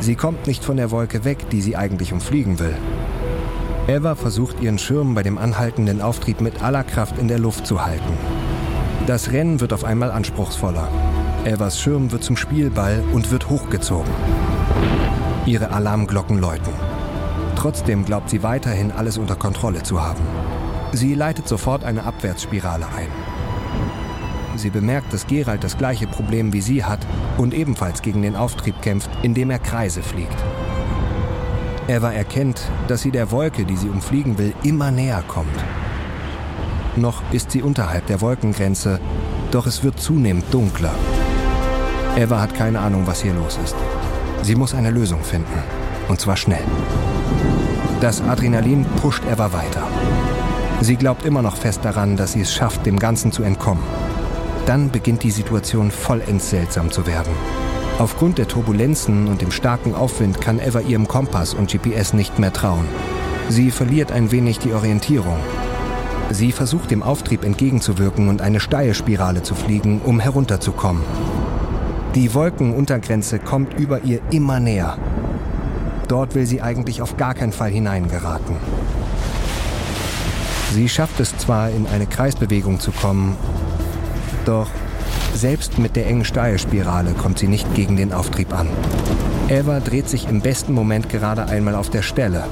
Sie 0.00 0.14
kommt 0.14 0.46
nicht 0.46 0.64
von 0.64 0.76
der 0.76 0.90
Wolke 0.90 1.24
weg, 1.24 1.50
die 1.50 1.62
sie 1.62 1.76
eigentlich 1.76 2.12
umfliegen 2.12 2.58
will. 2.58 2.76
Eva 3.88 4.14
versucht 4.14 4.60
ihren 4.60 4.78
Schirm 4.78 5.14
bei 5.14 5.22
dem 5.22 5.38
anhaltenden 5.38 6.00
Auftrieb 6.00 6.40
mit 6.40 6.62
aller 6.62 6.84
Kraft 6.84 7.18
in 7.18 7.28
der 7.28 7.38
Luft 7.38 7.66
zu 7.66 7.84
halten. 7.84 8.12
Das 9.06 9.32
Rennen 9.32 9.60
wird 9.60 9.72
auf 9.72 9.84
einmal 9.84 10.10
anspruchsvoller. 10.10 10.88
Evas 11.46 11.80
Schirm 11.80 12.10
wird 12.10 12.24
zum 12.24 12.36
Spielball 12.36 13.04
und 13.12 13.30
wird 13.30 13.48
hochgezogen. 13.48 14.12
Ihre 15.46 15.70
Alarmglocken 15.70 16.40
läuten. 16.40 16.72
Trotzdem 17.54 18.04
glaubt 18.04 18.30
sie 18.30 18.42
weiterhin, 18.42 18.90
alles 18.90 19.16
unter 19.16 19.36
Kontrolle 19.36 19.84
zu 19.84 20.02
haben. 20.02 20.24
Sie 20.90 21.14
leitet 21.14 21.46
sofort 21.46 21.84
eine 21.84 22.02
Abwärtsspirale 22.02 22.86
ein. 22.86 23.06
Sie 24.56 24.70
bemerkt, 24.70 25.12
dass 25.12 25.28
Gerald 25.28 25.62
das 25.62 25.78
gleiche 25.78 26.08
Problem 26.08 26.52
wie 26.52 26.60
sie 26.60 26.82
hat 26.82 27.06
und 27.38 27.54
ebenfalls 27.54 28.02
gegen 28.02 28.22
den 28.22 28.34
Auftrieb 28.34 28.82
kämpft, 28.82 29.10
indem 29.22 29.50
er 29.50 29.60
Kreise 29.60 30.02
fliegt. 30.02 30.36
Eva 31.86 32.10
erkennt, 32.10 32.60
dass 32.88 33.02
sie 33.02 33.12
der 33.12 33.30
Wolke, 33.30 33.64
die 33.64 33.76
sie 33.76 33.88
umfliegen 33.88 34.36
will, 34.36 34.52
immer 34.64 34.90
näher 34.90 35.22
kommt. 35.28 35.64
Noch 36.96 37.22
ist 37.30 37.52
sie 37.52 37.62
unterhalb 37.62 38.08
der 38.08 38.20
Wolkengrenze, 38.20 38.98
doch 39.52 39.68
es 39.68 39.84
wird 39.84 40.00
zunehmend 40.00 40.52
dunkler. 40.52 40.94
Eva 42.16 42.40
hat 42.40 42.54
keine 42.54 42.80
Ahnung, 42.80 43.06
was 43.06 43.20
hier 43.20 43.34
los 43.34 43.58
ist. 43.62 43.76
Sie 44.42 44.54
muss 44.54 44.74
eine 44.74 44.90
Lösung 44.90 45.22
finden. 45.22 45.62
Und 46.08 46.18
zwar 46.18 46.36
schnell. 46.36 46.64
Das 48.00 48.22
Adrenalin 48.22 48.86
pusht 49.02 49.22
Eva 49.30 49.52
weiter. 49.52 49.82
Sie 50.80 50.96
glaubt 50.96 51.26
immer 51.26 51.42
noch 51.42 51.56
fest 51.56 51.80
daran, 51.84 52.16
dass 52.16 52.32
sie 52.32 52.40
es 52.40 52.54
schafft, 52.54 52.86
dem 52.86 52.98
Ganzen 52.98 53.32
zu 53.32 53.42
entkommen. 53.42 53.82
Dann 54.64 54.90
beginnt 54.90 55.24
die 55.24 55.30
Situation 55.30 55.90
vollends 55.90 56.48
seltsam 56.48 56.90
zu 56.90 57.06
werden. 57.06 57.32
Aufgrund 57.98 58.38
der 58.38 58.48
Turbulenzen 58.48 59.28
und 59.28 59.42
dem 59.42 59.50
starken 59.50 59.94
Aufwind 59.94 60.40
kann 60.40 60.58
Eva 60.58 60.80
ihrem 60.80 61.08
Kompass 61.08 61.52
und 61.52 61.70
GPS 61.70 62.14
nicht 62.14 62.38
mehr 62.38 62.52
trauen. 62.52 62.86
Sie 63.48 63.70
verliert 63.70 64.10
ein 64.10 64.30
wenig 64.30 64.58
die 64.58 64.72
Orientierung. 64.72 65.38
Sie 66.30 66.50
versucht 66.50 66.90
dem 66.90 67.02
Auftrieb 67.02 67.44
entgegenzuwirken 67.44 68.28
und 68.28 68.42
eine 68.42 68.60
Steilspirale 68.60 69.42
zu 69.42 69.54
fliegen, 69.54 70.00
um 70.02 70.18
herunterzukommen. 70.18 71.02
Die 72.16 72.32
Wolkenuntergrenze 72.32 73.38
kommt 73.38 73.78
über 73.78 74.02
ihr 74.04 74.20
immer 74.30 74.58
näher. 74.58 74.96
Dort 76.08 76.34
will 76.34 76.46
sie 76.46 76.62
eigentlich 76.62 77.02
auf 77.02 77.18
gar 77.18 77.34
keinen 77.34 77.52
Fall 77.52 77.70
hineingeraten. 77.70 78.56
Sie 80.72 80.88
schafft 80.88 81.20
es 81.20 81.36
zwar, 81.36 81.68
in 81.68 81.86
eine 81.86 82.06
Kreisbewegung 82.06 82.80
zu 82.80 82.90
kommen, 82.90 83.36
doch 84.46 84.68
selbst 85.34 85.78
mit 85.78 85.94
der 85.94 86.06
engen 86.06 86.24
Steilspirale 86.24 87.12
kommt 87.12 87.38
sie 87.38 87.48
nicht 87.48 87.74
gegen 87.74 87.98
den 87.98 88.14
Auftrieb 88.14 88.58
an. 88.58 88.68
Eva 89.50 89.80
dreht 89.80 90.08
sich 90.08 90.26
im 90.26 90.40
besten 90.40 90.72
Moment 90.72 91.10
gerade 91.10 91.44
einmal 91.44 91.74
auf 91.74 91.90
der 91.90 92.00
Stelle. 92.00 92.44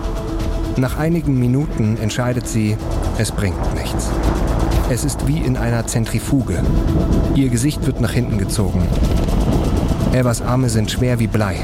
Nach 0.77 0.99
einigen 0.99 1.39
Minuten 1.41 1.97
entscheidet 2.03 2.47
sie, 2.47 2.77
es 3.17 3.33
bringt 3.33 3.75
nichts. 3.75 4.11
Es 4.91 5.05
ist 5.05 5.27
wie 5.27 5.39
in 5.39 5.57
einer 5.57 5.87
Zentrifuge. 5.87 6.63
Ihr 7.35 7.49
Gesicht 7.49 7.87
wird 7.87 8.03
nach 8.03 8.13
hinten 8.13 8.37
gezogen. 8.37 8.87
Evas 10.15 10.43
Arme 10.43 10.71
sind 10.71 10.93
schwer 10.93 11.19
wie 11.19 11.27
Blei. 11.27 11.57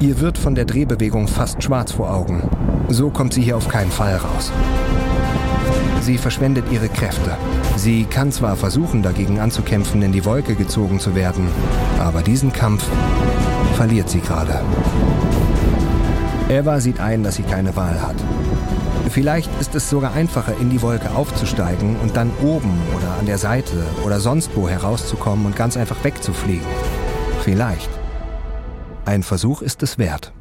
Ihr 0.00 0.18
wird 0.18 0.38
von 0.38 0.56
der 0.56 0.64
Drehbewegung 0.64 1.28
fast 1.28 1.62
schwarz 1.62 1.92
vor 1.92 2.12
Augen. 2.12 2.42
So 2.88 3.10
kommt 3.10 3.32
sie 3.32 3.42
hier 3.42 3.56
auf 3.56 3.68
keinen 3.68 3.92
Fall 3.92 4.16
raus. 4.16 4.50
Sie 6.00 6.18
verschwendet 6.18 6.64
ihre 6.72 6.88
Kräfte. 6.88 7.36
Sie 7.76 8.06
kann 8.06 8.32
zwar 8.32 8.56
versuchen, 8.56 9.04
dagegen 9.04 9.38
anzukämpfen, 9.38 10.02
in 10.02 10.10
die 10.10 10.24
Wolke 10.24 10.56
gezogen 10.56 10.98
zu 10.98 11.14
werden, 11.14 11.46
aber 12.00 12.22
diesen 12.22 12.52
Kampf 12.52 12.84
verliert 13.76 14.10
sie 14.10 14.20
gerade. 14.20 14.62
Eva 16.48 16.80
sieht 16.80 16.98
ein, 16.98 17.22
dass 17.22 17.36
sie 17.36 17.44
keine 17.44 17.76
Wahl 17.76 18.02
hat. 18.02 18.16
Vielleicht 19.10 19.48
ist 19.60 19.76
es 19.76 19.88
sogar 19.88 20.14
einfacher, 20.14 20.56
in 20.60 20.70
die 20.70 20.82
Wolke 20.82 21.12
aufzusteigen 21.12 21.94
und 22.02 22.16
dann 22.16 22.32
oben 22.42 22.80
oder 22.96 23.16
an 23.20 23.26
der 23.26 23.38
Seite 23.38 23.86
oder 24.04 24.18
sonst 24.18 24.56
wo 24.56 24.68
herauszukommen 24.68 25.46
und 25.46 25.54
ganz 25.54 25.76
einfach 25.76 26.02
wegzufliegen. 26.02 26.66
Vielleicht. 27.42 27.88
Ein 29.06 29.22
Versuch 29.22 29.62
ist 29.62 29.82
es 29.82 29.96
wert. 29.96 30.32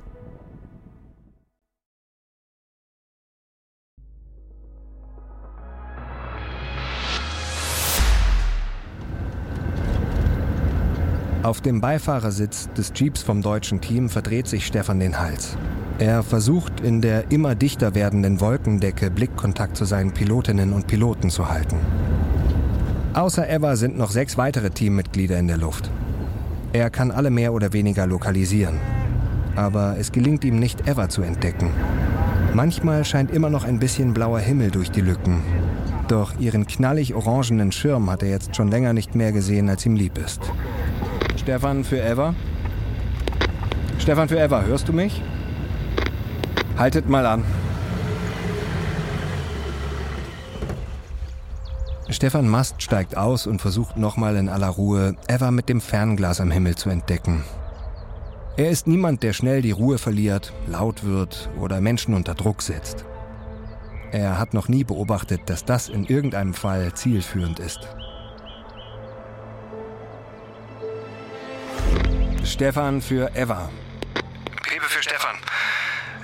Auf 11.42 11.62
dem 11.62 11.80
Beifahrersitz 11.80 12.70
des 12.74 12.92
Jeeps 12.94 13.24
vom 13.24 13.42
deutschen 13.42 13.80
Team 13.80 14.10
verdreht 14.10 14.48
sich 14.48 14.68
Stefan 14.68 15.00
den 15.00 15.20
Hals. 15.20 15.58
Er 15.98 16.22
versucht 16.22 16.82
in 16.82 17.02
der 17.02 17.32
immer 17.32 17.56
dichter 17.56 17.96
werdenden 17.96 18.42
Wolkendecke 18.42 19.10
Blickkontakt 19.10 19.78
zu 19.78 19.86
seinen 19.86 20.12
Pilotinnen 20.12 20.74
und 20.74 20.88
Piloten 20.88 21.30
zu 21.30 21.50
halten. 21.50 21.78
Außer 23.14 23.50
Eva 23.50 23.78
sind 23.78 23.98
noch 23.98 24.12
sechs 24.12 24.38
weitere 24.38 24.70
Teammitglieder 24.70 25.40
in 25.40 25.48
der 25.48 25.58
Luft. 25.58 25.90
Er 26.72 26.92
kann 26.92 27.12
alle 27.12 27.32
mehr 27.32 27.54
oder 27.54 27.74
weniger 27.74 28.06
lokalisieren. 28.06 28.80
Aber 29.56 29.96
es 29.98 30.12
gelingt 30.12 30.46
ihm 30.46 30.60
nicht, 30.60 30.88
Eva 30.88 31.10
zu 31.10 31.24
entdecken. 31.24 31.72
Manchmal 32.54 33.04
scheint 33.06 33.32
immer 33.32 33.50
noch 33.50 33.64
ein 33.64 33.80
bisschen 33.80 34.14
blauer 34.14 34.40
Himmel 34.40 34.70
durch 34.70 34.92
die 34.92 35.02
Lücken. 35.02 35.42
Doch 36.08 36.40
ihren 36.40 36.68
knallig 36.68 37.14
orangenen 37.16 37.72
Schirm 37.72 38.10
hat 38.10 38.24
er 38.24 38.30
jetzt 38.30 38.56
schon 38.56 38.70
länger 38.70 38.94
nicht 38.94 39.16
mehr 39.16 39.32
gesehen, 39.32 39.70
als 39.70 39.86
ihm 39.86 39.96
lieb 39.96 40.18
ist. 40.18 40.42
Stefan 41.38 41.84
für 41.84 41.98
Eva? 41.98 42.36
Stefan 43.98 44.30
für 44.30 44.38
Eva, 44.38 44.62
hörst 44.62 44.88
du 44.88 44.94
mich? 44.94 45.22
Haltet 46.78 47.10
mal 47.10 47.26
an. 47.26 47.44
Stefan 52.12 52.48
Mast 52.50 52.82
steigt 52.82 53.16
aus 53.16 53.46
und 53.46 53.62
versucht 53.62 53.96
nochmal 53.96 54.36
in 54.36 54.50
aller 54.50 54.70
Ruhe, 54.70 55.16
Eva 55.28 55.52
mit 55.52 55.70
dem 55.70 55.80
Fernglas 55.80 56.42
am 56.42 56.50
Himmel 56.50 56.76
zu 56.76 56.90
entdecken. 56.90 57.44
Er 58.58 58.72
ist 58.72 58.88
niemand, 58.88 59.22
der 59.22 59.34
schnell 59.34 59.62
die 59.62 59.72
Ruhe 59.72 60.00
verliert, 60.00 60.52
laut 60.66 61.04
wird 61.04 61.50
oder 61.60 61.82
Menschen 61.82 62.16
unter 62.16 62.34
Druck 62.34 62.64
setzt. 62.64 63.06
Er 64.12 64.40
hat 64.40 64.56
noch 64.56 64.68
nie 64.68 64.84
beobachtet, 64.84 65.42
dass 65.46 65.66
das 65.66 65.88
in 65.88 66.04
irgendeinem 66.04 66.56
Fall 66.56 66.94
zielführend 66.94 67.60
ist. 67.60 67.88
Stefan 72.44 73.02
für 73.02 73.30
Eva. 73.36 73.70
Liebe 74.72 74.86
für 74.86 75.04
Stefan. 75.04 75.36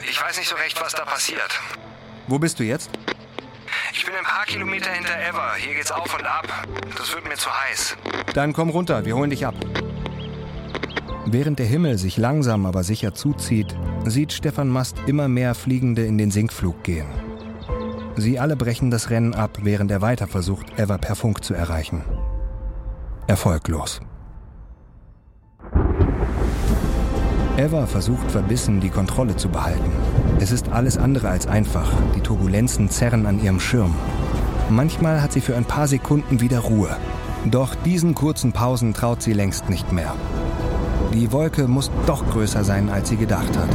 Ich 0.10 0.20
weiß 0.20 0.40
nicht 0.40 0.50
so 0.50 0.56
recht, 0.56 0.82
was 0.82 0.94
da 0.94 1.06
passiert. 1.06 1.62
Wo 2.28 2.40
bist 2.40 2.60
du 2.60 2.64
jetzt? 2.64 2.90
Bin 4.16 4.24
ein 4.24 4.34
paar 4.34 4.46
Kilometer 4.46 4.92
hinter 4.92 5.12
Eva. 5.30 5.56
Hier 5.58 5.74
geht's 5.74 5.92
auf 5.92 6.18
und 6.18 6.26
ab. 6.26 6.48
Das 6.98 7.14
wird 7.14 7.28
mir 7.28 7.36
zu 7.36 7.50
heiß. 7.50 7.98
Dann 8.34 8.54
komm 8.54 8.70
runter, 8.70 9.04
wir 9.04 9.14
holen 9.14 9.30
dich 9.30 9.46
ab. 9.46 9.56
Während 11.26 11.60
der 11.60 11.66
Himmel 11.66 11.98
sich 11.98 12.16
langsam 12.16 12.66
aber 12.66 12.84
sicher 12.84 13.14
zuzieht, 13.14 13.76
sieht 14.06 14.32
Stefan 14.32 14.70
Mast 14.70 15.00
immer 15.06 15.28
mehr 15.28 15.54
Fliegende 15.54 16.06
in 16.06 16.18
den 16.18 16.32
Sinkflug 16.32 16.82
gehen. 16.84 17.08
Sie 18.16 18.40
alle 18.40 18.56
brechen 18.56 18.90
das 18.90 19.10
Rennen 19.10 19.34
ab, 19.34 19.58
während 19.64 19.92
er 19.92 20.02
weiter 20.02 20.28
versucht, 20.28 20.80
Eva 20.80 20.98
per 20.98 21.18
Funk 21.18 21.44
zu 21.44 21.54
erreichen. 21.54 22.02
Erfolglos. 23.28 24.00
Eva 27.58 27.86
versucht 27.86 28.32
verbissen, 28.32 28.82
die 28.82 28.90
Kontrolle 28.90 29.38
zu 29.38 29.48
behalten. 29.48 29.90
Es 30.42 30.52
ist 30.52 30.74
alles 30.74 30.98
andere 30.98 31.30
als 31.30 31.48
einfach. 31.48 31.90
Die 32.14 32.20
Turbulenzen 32.20 32.90
zerren 32.90 33.26
an 33.26 33.42
ihrem 33.42 33.62
Schirm. 33.62 33.96
Manchmal 34.70 35.22
hat 35.22 35.32
sie 35.32 35.40
für 35.40 35.56
ein 35.56 35.64
paar 35.64 35.88
Sekunden 35.88 36.42
wieder 36.42 36.60
Ruhe. 36.60 36.90
Doch 37.50 37.74
diesen 37.74 38.14
kurzen 38.14 38.52
Pausen 38.52 38.94
traut 38.94 39.22
sie 39.22 39.32
längst 39.32 39.70
nicht 39.70 39.94
mehr. 39.94 40.14
Die 41.14 41.32
Wolke 41.32 41.70
muss 41.70 41.92
doch 42.08 42.28
größer 42.30 42.66
sein, 42.66 42.90
als 42.90 43.08
sie 43.08 43.16
gedacht 43.16 43.58
hat. 43.58 43.70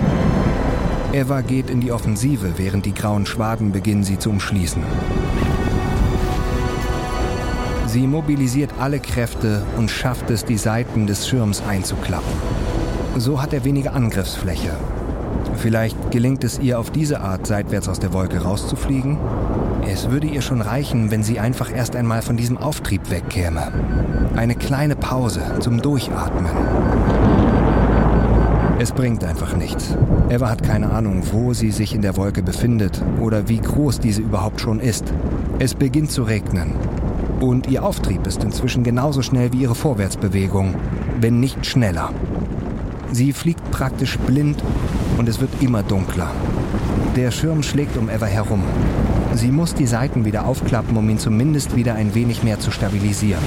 Eva 1.14 1.40
geht 1.40 1.70
in 1.70 1.80
die 1.80 1.92
Offensive, 1.92 2.58
während 2.58 2.84
die 2.84 2.94
grauen 2.94 3.24
Schwaden 3.24 3.72
beginnen, 3.72 4.04
sie 4.04 4.18
zu 4.18 4.28
umschließen. 4.28 4.82
Sie 7.86 8.06
mobilisiert 8.06 8.72
alle 8.78 9.00
Kräfte 9.00 9.62
und 9.78 9.90
schafft 9.90 10.28
es, 10.30 10.44
die 10.44 10.58
Seiten 10.58 11.06
des 11.06 11.26
Schirms 11.26 11.62
einzuklappen. 11.66 12.69
So 13.20 13.42
hat 13.42 13.52
er 13.52 13.66
weniger 13.66 13.92
Angriffsfläche. 13.92 14.70
Vielleicht 15.58 16.10
gelingt 16.10 16.42
es 16.42 16.58
ihr 16.58 16.78
auf 16.78 16.90
diese 16.90 17.20
Art, 17.20 17.46
seitwärts 17.46 17.86
aus 17.86 18.00
der 18.00 18.14
Wolke 18.14 18.38
rauszufliegen? 18.38 19.18
Es 19.86 20.10
würde 20.10 20.26
ihr 20.26 20.40
schon 20.40 20.62
reichen, 20.62 21.10
wenn 21.10 21.22
sie 21.22 21.38
einfach 21.38 21.70
erst 21.70 21.96
einmal 21.96 22.22
von 22.22 22.38
diesem 22.38 22.56
Auftrieb 22.56 23.10
wegkäme. 23.10 23.72
Eine 24.36 24.54
kleine 24.54 24.96
Pause 24.96 25.42
zum 25.60 25.82
Durchatmen. 25.82 26.50
Es 28.78 28.90
bringt 28.90 29.22
einfach 29.22 29.54
nichts. 29.54 29.94
Eva 30.30 30.48
hat 30.48 30.62
keine 30.62 30.88
Ahnung, 30.88 31.22
wo 31.30 31.52
sie 31.52 31.72
sich 31.72 31.94
in 31.94 32.00
der 32.00 32.16
Wolke 32.16 32.42
befindet 32.42 33.02
oder 33.20 33.50
wie 33.50 33.60
groß 33.60 34.00
diese 34.00 34.22
überhaupt 34.22 34.62
schon 34.62 34.80
ist. 34.80 35.12
Es 35.58 35.74
beginnt 35.74 36.10
zu 36.10 36.22
regnen. 36.22 36.72
Und 37.40 37.68
ihr 37.68 37.84
Auftrieb 37.84 38.26
ist 38.26 38.42
inzwischen 38.44 38.82
genauso 38.82 39.20
schnell 39.20 39.52
wie 39.52 39.60
ihre 39.60 39.74
Vorwärtsbewegung, 39.74 40.74
wenn 41.20 41.38
nicht 41.38 41.66
schneller. 41.66 42.14
Sie 43.12 43.32
fliegt 43.32 43.70
praktisch 43.70 44.18
blind 44.18 44.62
und 45.18 45.28
es 45.28 45.40
wird 45.40 45.50
immer 45.60 45.82
dunkler. 45.82 46.30
Der 47.16 47.30
Schirm 47.30 47.62
schlägt 47.62 47.96
um 47.96 48.08
Eva 48.08 48.26
herum. 48.26 48.62
Sie 49.34 49.50
muss 49.50 49.74
die 49.74 49.86
Seiten 49.86 50.24
wieder 50.24 50.46
aufklappen, 50.46 50.96
um 50.96 51.08
ihn 51.08 51.18
zumindest 51.18 51.76
wieder 51.76 51.94
ein 51.94 52.14
wenig 52.14 52.42
mehr 52.42 52.60
zu 52.60 52.70
stabilisieren. 52.70 53.42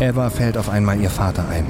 Eva 0.00 0.30
fällt 0.30 0.56
auf 0.56 0.68
einmal 0.68 1.00
ihr 1.00 1.10
Vater 1.10 1.48
ein. 1.48 1.66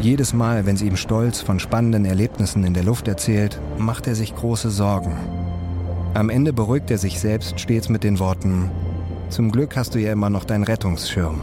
Jedes 0.00 0.32
Mal, 0.32 0.66
wenn 0.66 0.76
sie 0.76 0.86
ihm 0.86 0.96
stolz 0.96 1.40
von 1.40 1.60
spannenden 1.60 2.04
Erlebnissen 2.04 2.64
in 2.64 2.74
der 2.74 2.84
Luft 2.84 3.08
erzählt, 3.08 3.60
macht 3.78 4.06
er 4.06 4.14
sich 4.14 4.34
große 4.34 4.70
Sorgen. 4.70 5.16
Am 6.14 6.28
Ende 6.28 6.52
beruhigt 6.52 6.90
er 6.90 6.98
sich 6.98 7.20
selbst 7.20 7.58
stets 7.58 7.88
mit 7.88 8.04
den 8.04 8.18
Worten, 8.18 8.70
zum 9.32 9.50
Glück 9.50 9.76
hast 9.76 9.94
du 9.94 9.98
ja 9.98 10.12
immer 10.12 10.28
noch 10.28 10.44
deinen 10.44 10.64
Rettungsschirm. 10.64 11.40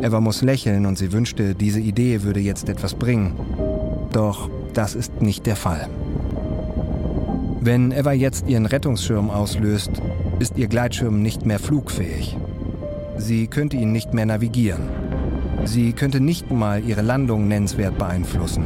Eva 0.00 0.20
muss 0.20 0.42
lächeln 0.42 0.86
und 0.86 0.96
sie 0.96 1.12
wünschte, 1.12 1.54
diese 1.54 1.80
Idee 1.80 2.22
würde 2.22 2.40
jetzt 2.40 2.68
etwas 2.68 2.94
bringen. 2.94 3.32
Doch 4.12 4.48
das 4.72 4.94
ist 4.94 5.20
nicht 5.20 5.46
der 5.46 5.56
Fall. 5.56 5.88
Wenn 7.60 7.90
Eva 7.90 8.12
jetzt 8.12 8.48
ihren 8.48 8.66
Rettungsschirm 8.66 9.30
auslöst, 9.30 9.90
ist 10.38 10.56
ihr 10.56 10.68
Gleitschirm 10.68 11.20
nicht 11.20 11.44
mehr 11.44 11.58
flugfähig. 11.58 12.36
Sie 13.16 13.48
könnte 13.48 13.76
ihn 13.76 13.90
nicht 13.90 14.14
mehr 14.14 14.26
navigieren. 14.26 14.88
Sie 15.64 15.92
könnte 15.92 16.20
nicht 16.20 16.52
mal 16.52 16.84
ihre 16.84 17.02
Landung 17.02 17.48
nennenswert 17.48 17.98
beeinflussen. 17.98 18.64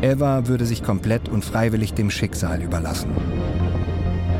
Eva 0.00 0.46
würde 0.46 0.64
sich 0.64 0.84
komplett 0.84 1.28
und 1.28 1.44
freiwillig 1.44 1.94
dem 1.94 2.10
Schicksal 2.10 2.62
überlassen. 2.62 3.10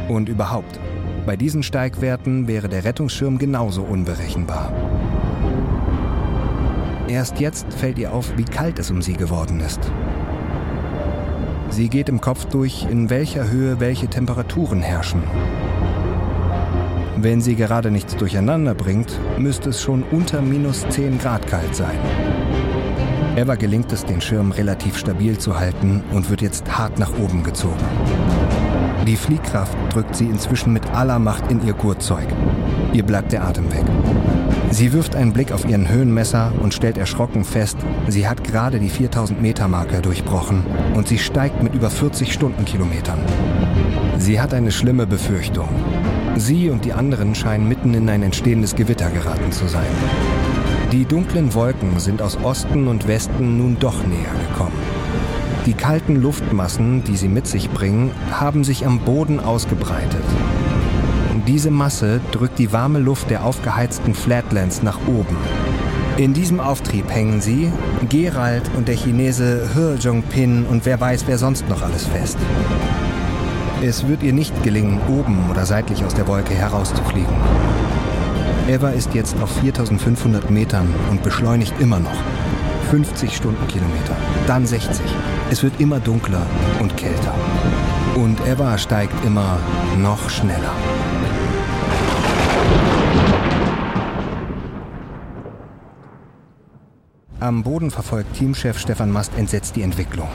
Und 0.08 0.28
überhaupt, 0.28 0.78
bei 1.26 1.36
diesen 1.36 1.64
Steigwerten 1.64 2.46
wäre 2.46 2.68
der 2.68 2.84
Rettungsschirm 2.84 3.38
genauso 3.38 3.82
unberechenbar. 3.82 4.72
Erst 7.08 7.40
jetzt 7.40 7.72
fällt 7.72 7.98
ihr 7.98 8.12
auf, 8.12 8.36
wie 8.36 8.44
kalt 8.44 8.78
es 8.78 8.90
um 8.90 9.00
sie 9.00 9.14
geworden 9.14 9.60
ist. 9.60 9.80
Sie 11.70 11.88
geht 11.88 12.08
im 12.10 12.20
Kopf 12.20 12.44
durch, 12.46 12.86
in 12.90 13.08
welcher 13.08 13.50
Höhe 13.50 13.80
welche 13.80 14.08
Temperaturen 14.08 14.82
herrschen. 14.82 15.22
Wenn 17.16 17.40
sie 17.40 17.56
gerade 17.56 17.90
nichts 17.90 18.14
durcheinander 18.14 18.74
bringt, 18.74 19.18
müsste 19.38 19.70
es 19.70 19.80
schon 19.80 20.02
unter 20.02 20.42
minus 20.42 20.86
10 20.88 21.18
Grad 21.18 21.46
kalt 21.46 21.74
sein. 21.74 21.98
Eva 23.36 23.54
gelingt 23.54 23.90
es, 23.92 24.04
den 24.04 24.20
Schirm 24.20 24.52
relativ 24.52 24.98
stabil 24.98 25.38
zu 25.38 25.58
halten 25.58 26.02
und 26.12 26.28
wird 26.28 26.42
jetzt 26.42 26.76
hart 26.76 26.98
nach 26.98 27.18
oben 27.18 27.42
gezogen. 27.42 27.86
Die 29.06 29.16
Fliehkraft 29.16 29.76
drückt 29.90 30.14
sie 30.14 30.26
inzwischen 30.26 30.72
mit 30.72 30.86
aller 30.90 31.18
Macht 31.18 31.50
in 31.50 31.64
ihr 31.66 31.72
Gurtzeug. 31.72 32.26
Ihr 32.92 33.02
bleibt 33.02 33.32
der 33.32 33.44
Atem 33.44 33.72
weg. 33.72 33.84
Sie 34.70 34.92
wirft 34.92 35.16
einen 35.16 35.32
Blick 35.32 35.52
auf 35.52 35.66
ihren 35.66 35.88
Höhenmesser 35.88 36.52
und 36.60 36.74
stellt 36.74 36.98
erschrocken 36.98 37.44
fest, 37.44 37.78
sie 38.06 38.28
hat 38.28 38.44
gerade 38.44 38.78
die 38.78 38.90
4000 38.90 39.40
Meter 39.40 39.66
Marke 39.66 40.02
durchbrochen 40.02 40.64
und 40.94 41.08
sie 41.08 41.18
steigt 41.18 41.62
mit 41.62 41.74
über 41.74 41.90
40 41.90 42.32
Stundenkilometern. 42.32 43.20
Sie 44.18 44.40
hat 44.40 44.52
eine 44.52 44.70
schlimme 44.70 45.06
Befürchtung. 45.06 45.68
Sie 46.36 46.70
und 46.70 46.84
die 46.84 46.92
anderen 46.92 47.34
scheinen 47.34 47.68
mitten 47.68 47.94
in 47.94 48.08
ein 48.08 48.22
entstehendes 48.22 48.76
Gewitter 48.76 49.10
geraten 49.10 49.52
zu 49.52 49.66
sein. 49.68 49.86
Die 50.92 51.04
dunklen 51.04 51.54
Wolken 51.54 51.98
sind 51.98 52.22
aus 52.22 52.38
Osten 52.42 52.88
und 52.88 53.08
Westen 53.08 53.58
nun 53.58 53.78
doch 53.78 54.06
näher 54.06 54.34
gekommen. 54.48 54.78
Die 55.66 55.74
kalten 55.74 56.16
Luftmassen, 56.16 57.04
die 57.04 57.16
sie 57.16 57.28
mit 57.28 57.46
sich 57.46 57.68
bringen, 57.70 58.10
haben 58.30 58.64
sich 58.64 58.86
am 58.86 59.00
Boden 59.00 59.40
ausgebreitet. 59.40 60.24
Diese 61.48 61.70
Masse 61.70 62.20
drückt 62.30 62.58
die 62.58 62.74
warme 62.74 62.98
Luft 62.98 63.30
der 63.30 63.42
aufgeheizten 63.42 64.14
Flatlands 64.14 64.82
nach 64.82 64.98
oben. 65.06 65.34
In 66.18 66.34
diesem 66.34 66.60
Auftrieb 66.60 67.10
hängen 67.10 67.40
sie, 67.40 67.72
Gerald 68.06 68.70
und 68.76 68.86
der 68.86 68.96
Chinese 68.96 69.66
He 69.74 69.94
Jongpin 69.98 70.66
und 70.66 70.84
wer 70.84 71.00
weiß 71.00 71.24
wer 71.26 71.38
sonst 71.38 71.66
noch 71.70 71.80
alles 71.80 72.04
fest. 72.04 72.36
Es 73.82 74.06
wird 74.06 74.22
ihr 74.22 74.34
nicht 74.34 74.62
gelingen, 74.62 75.00
oben 75.08 75.48
oder 75.50 75.64
seitlich 75.64 76.04
aus 76.04 76.12
der 76.12 76.28
Wolke 76.28 76.52
herauszufliegen. 76.52 77.34
Eva 78.68 78.90
ist 78.90 79.14
jetzt 79.14 79.40
auf 79.40 79.50
4500 79.62 80.50
Metern 80.50 80.94
und 81.10 81.22
beschleunigt 81.22 81.72
immer 81.80 81.98
noch. 81.98 82.22
50 82.90 83.34
Stundenkilometer, 83.34 84.16
dann 84.46 84.66
60. 84.66 85.00
Es 85.50 85.62
wird 85.62 85.80
immer 85.80 85.98
dunkler 85.98 86.46
und 86.78 86.94
kälter. 86.98 87.34
Und 88.16 88.38
Eva 88.46 88.76
steigt 88.76 89.24
immer 89.24 89.56
noch 89.96 90.28
schneller. 90.28 90.74
Am 97.48 97.62
Boden 97.62 97.90
verfolgt 97.90 98.34
Teamchef 98.34 98.78
Stefan 98.78 99.10
Mast 99.10 99.32
entsetzt 99.38 99.74
die 99.74 99.80
Entwicklung. 99.80 100.28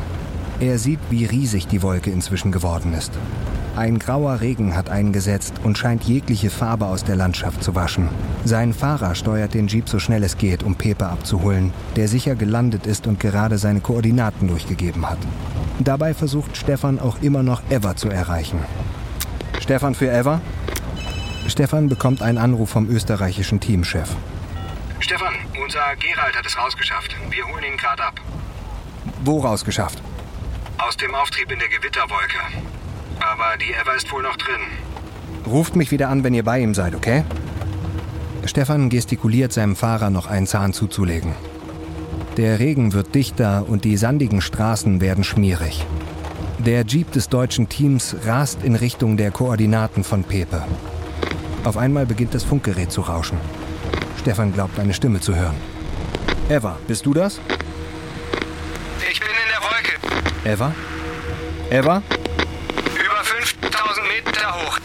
Er 0.59 0.79
sieht, 0.79 0.99
wie 1.11 1.25
riesig 1.25 1.67
die 1.67 1.83
Wolke 1.83 2.09
inzwischen 2.09 2.51
geworden 2.51 2.95
ist. 2.95 3.11
Ein 3.75 3.99
grauer 3.99 4.41
Regen 4.41 4.75
hat 4.75 4.89
eingesetzt 4.89 5.53
und 5.63 5.77
scheint 5.77 6.05
jegliche 6.05 6.49
Farbe 6.49 6.87
aus 6.87 7.03
der 7.03 7.15
Landschaft 7.15 7.63
zu 7.63 7.75
waschen. 7.75 8.09
Sein 8.45 8.73
Fahrer 8.73 9.13
steuert 9.13 9.53
den 9.53 9.67
Jeep 9.67 9.89
so 9.89 9.99
schnell 9.99 10.23
es 10.23 10.39
geht, 10.39 10.63
um 10.63 10.73
Pepe 10.73 11.05
abzuholen, 11.05 11.71
der 11.95 12.07
sicher 12.07 12.33
gelandet 12.33 12.87
ist 12.87 13.05
und 13.05 13.19
gerade 13.19 13.59
seine 13.59 13.81
Koordinaten 13.81 14.47
durchgegeben 14.47 15.07
hat. 15.07 15.19
Dabei 15.77 16.15
versucht 16.15 16.57
Stefan 16.57 16.97
auch 16.97 17.21
immer 17.21 17.43
noch 17.43 17.61
Eva 17.69 17.95
zu 17.95 18.09
erreichen. 18.09 18.57
Stefan 19.61 19.93
für 19.93 20.07
Eva? 20.07 20.41
Stefan 21.45 21.89
bekommt 21.89 22.23
einen 22.23 22.39
Anruf 22.39 22.71
vom 22.71 22.89
österreichischen 22.89 23.59
Teamchef. 23.59 24.09
Stefan, 24.99 25.33
unser 25.73 25.95
Gerald 25.95 26.35
hat 26.35 26.45
es 26.45 26.55
rausgeschafft. 26.55 27.15
Wir 27.31 27.47
holen 27.47 27.63
ihn 27.63 27.77
gerade 27.77 28.03
ab. 28.03 28.21
Wo 29.23 29.39
rausgeschafft? 29.39 30.01
Aus 30.77 30.95
dem 30.97 31.15
Auftrieb 31.15 31.51
in 31.51 31.57
der 31.57 31.67
Gewitterwolke. 31.67 32.37
Aber 33.19 33.57
die 33.57 33.71
Eva 33.71 33.93
ist 33.93 34.11
wohl 34.11 34.21
noch 34.21 34.35
drin. 34.35 34.61
Ruft 35.47 35.75
mich 35.75 35.89
wieder 35.89 36.09
an, 36.09 36.23
wenn 36.23 36.35
ihr 36.35 36.43
bei 36.43 36.59
ihm 36.59 36.75
seid, 36.75 36.93
okay? 36.93 37.23
Stefan 38.45 38.89
gestikuliert 38.89 39.51
seinem 39.51 39.75
Fahrer 39.75 40.11
noch 40.11 40.27
einen 40.27 40.45
Zahn 40.45 40.73
zuzulegen. 40.73 41.33
Der 42.37 42.59
Regen 42.59 42.93
wird 42.93 43.15
dichter 43.15 43.65
und 43.67 43.83
die 43.83 43.97
sandigen 43.97 44.41
Straßen 44.41 45.01
werden 45.01 45.23
schmierig. 45.23 45.85
Der 46.59 46.85
Jeep 46.85 47.11
des 47.13 47.29
deutschen 47.29 47.67
Teams 47.67 48.15
rast 48.25 48.63
in 48.63 48.75
Richtung 48.75 49.17
der 49.17 49.31
Koordinaten 49.31 50.03
von 50.03 50.23
Pepe. 50.23 50.63
Auf 51.63 51.77
einmal 51.77 52.05
beginnt 52.05 52.35
das 52.35 52.43
Funkgerät 52.43 52.91
zu 52.91 53.01
rauschen. 53.01 53.39
Stefan 54.23 54.53
glaubt, 54.53 54.79
eine 54.79 54.93
Stimme 54.93 55.19
zu 55.19 55.35
hören. 55.35 55.57
Eva, 56.47 56.77
bist 56.87 57.05
du 57.05 57.13
das? 57.13 57.41
Ich 59.11 59.19
bin 59.19 59.27
in 59.27 59.49
der 59.51 59.59
Wolke. 59.59 60.49
Eva? 60.49 60.73
Eva? 61.69 62.01
Über 62.95 63.21
5000 63.21 64.07
Meter 64.07 64.55
hoch. 64.55 64.79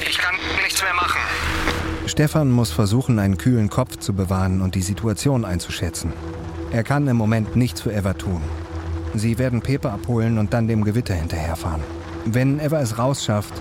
Ich 0.00 0.16
kann 0.16 0.36
nichts 0.64 0.82
mehr 0.82 0.94
machen. 0.94 1.20
Stefan 2.06 2.50
muss 2.50 2.72
versuchen, 2.72 3.18
einen 3.18 3.36
kühlen 3.36 3.68
Kopf 3.68 3.98
zu 3.98 4.14
bewahren 4.14 4.62
und 4.62 4.74
die 4.74 4.80
Situation 4.80 5.44
einzuschätzen. 5.44 6.14
Er 6.70 6.82
kann 6.82 7.06
im 7.08 7.18
Moment 7.18 7.54
nichts 7.54 7.82
für 7.82 7.92
Eva 7.92 8.14
tun. 8.14 8.40
Sie 9.12 9.36
werden 9.36 9.60
Pepe 9.60 9.90
abholen 9.90 10.38
und 10.38 10.54
dann 10.54 10.66
dem 10.66 10.82
Gewitter 10.82 11.12
hinterherfahren. 11.12 11.82
Wenn 12.24 12.58
Eva 12.58 12.80
es 12.80 12.96
rausschafft, 12.96 13.52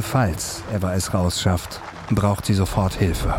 falls 0.00 0.64
Eva 0.74 0.94
es 0.94 1.14
rausschafft, 1.14 1.80
braucht 2.10 2.44
sie 2.44 2.54
sofort 2.54 2.94
Hilfe. 2.94 3.36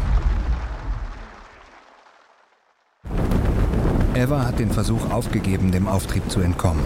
Eva 4.23 4.45
hat 4.45 4.57
den 4.57 4.71
Versuch 4.71 5.11
aufgegeben, 5.11 5.73
dem 5.73 5.85
Auftrieb 5.85 6.31
zu 6.31 6.39
entkommen. 6.39 6.81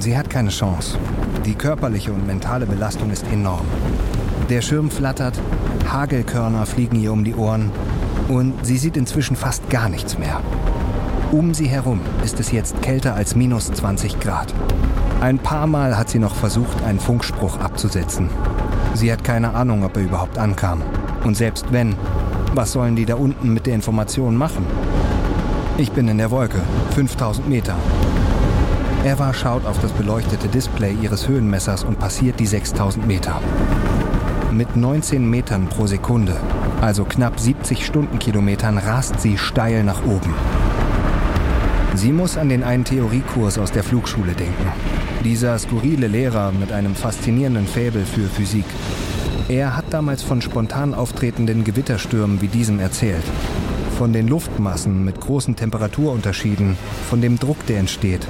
Sie 0.00 0.16
hat 0.16 0.30
keine 0.30 0.48
Chance. 0.48 0.96
Die 1.44 1.54
körperliche 1.54 2.14
und 2.14 2.26
mentale 2.26 2.64
Belastung 2.64 3.10
ist 3.10 3.26
enorm. 3.30 3.66
Der 4.48 4.62
Schirm 4.62 4.90
flattert, 4.90 5.38
Hagelkörner 5.86 6.64
fliegen 6.64 6.98
ihr 6.98 7.12
um 7.12 7.24
die 7.24 7.34
Ohren 7.34 7.70
und 8.28 8.54
sie 8.64 8.78
sieht 8.78 8.96
inzwischen 8.96 9.36
fast 9.36 9.68
gar 9.68 9.90
nichts 9.90 10.18
mehr. 10.18 10.40
Um 11.30 11.52
sie 11.52 11.66
herum 11.66 12.00
ist 12.24 12.40
es 12.40 12.52
jetzt 12.52 12.80
kälter 12.80 13.16
als 13.16 13.36
minus 13.36 13.70
20 13.70 14.18
Grad. 14.18 14.54
Ein 15.20 15.38
paar 15.38 15.66
Mal 15.66 15.98
hat 15.98 16.08
sie 16.08 16.20
noch 16.20 16.34
versucht, 16.34 16.82
einen 16.84 17.00
Funkspruch 17.00 17.60
abzusetzen. 17.60 18.30
Sie 18.94 19.12
hat 19.12 19.24
keine 19.24 19.52
Ahnung, 19.52 19.84
ob 19.84 19.94
er 19.98 20.04
überhaupt 20.04 20.38
ankam. 20.38 20.80
Und 21.22 21.36
selbst 21.36 21.66
wenn, 21.70 21.96
was 22.54 22.72
sollen 22.72 22.96
die 22.96 23.04
da 23.04 23.16
unten 23.16 23.52
mit 23.52 23.66
der 23.66 23.74
Information 23.74 24.36
machen? 24.36 24.64
Ich 25.78 25.90
bin 25.90 26.06
in 26.06 26.18
der 26.18 26.30
Wolke, 26.30 26.60
5000 26.94 27.48
Meter. 27.48 27.74
Eva 29.04 29.32
schaut 29.32 29.64
auf 29.64 29.80
das 29.80 29.90
beleuchtete 29.92 30.48
Display 30.48 30.94
ihres 31.00 31.26
Höhenmessers 31.26 31.82
und 31.82 31.98
passiert 31.98 32.38
die 32.38 32.46
6000 32.46 33.06
Meter. 33.06 33.40
Mit 34.52 34.76
19 34.76 35.28
Metern 35.28 35.68
pro 35.68 35.86
Sekunde, 35.86 36.36
also 36.82 37.04
knapp 37.04 37.40
70 37.40 37.86
Stundenkilometern, 37.86 38.76
rast 38.76 39.20
sie 39.20 39.38
steil 39.38 39.82
nach 39.82 40.04
oben. 40.04 40.34
Sie 41.94 42.12
muss 42.12 42.36
an 42.36 42.50
den 42.50 42.64
einen 42.64 42.84
Theoriekurs 42.84 43.58
aus 43.58 43.72
der 43.72 43.82
Flugschule 43.82 44.34
denken. 44.34 44.72
Dieser 45.24 45.58
skurrile 45.58 46.06
Lehrer 46.06 46.52
mit 46.52 46.70
einem 46.70 46.94
faszinierenden 46.94 47.66
Faible 47.66 48.04
für 48.04 48.28
Physik. 48.28 48.66
Er 49.48 49.74
hat 49.74 49.86
damals 49.90 50.22
von 50.22 50.42
spontan 50.42 50.92
auftretenden 50.92 51.64
Gewitterstürmen 51.64 52.42
wie 52.42 52.48
diesem 52.48 52.78
erzählt. 52.78 53.24
Von 53.98 54.12
den 54.12 54.28
Luftmassen 54.28 55.04
mit 55.04 55.20
großen 55.20 55.56
Temperaturunterschieden, 55.56 56.76
von 57.08 57.20
dem 57.20 57.38
Druck, 57.38 57.64
der 57.66 57.78
entsteht, 57.78 58.26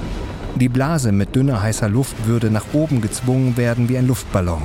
die 0.55 0.69
Blase 0.69 1.11
mit 1.11 1.35
dünner 1.35 1.63
heißer 1.63 1.89
Luft 1.89 2.27
würde 2.27 2.51
nach 2.51 2.65
oben 2.73 3.01
gezwungen 3.01 3.57
werden 3.57 3.89
wie 3.89 3.97
ein 3.97 4.07
Luftballon. 4.07 4.61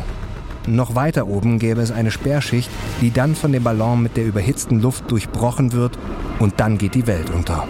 Noch 0.66 0.94
weiter 0.94 1.26
oben 1.26 1.58
gäbe 1.58 1.80
es 1.80 1.90
eine 1.90 2.10
Sperrschicht, 2.10 2.68
die 3.00 3.10
dann 3.10 3.34
von 3.34 3.52
dem 3.52 3.64
Ballon 3.64 4.02
mit 4.02 4.18
der 4.18 4.26
überhitzten 4.26 4.80
Luft 4.82 5.10
durchbrochen 5.10 5.72
wird 5.72 5.98
und 6.40 6.60
dann 6.60 6.76
geht 6.76 6.94
die 6.94 7.06
Welt 7.06 7.30
unter. 7.30 7.66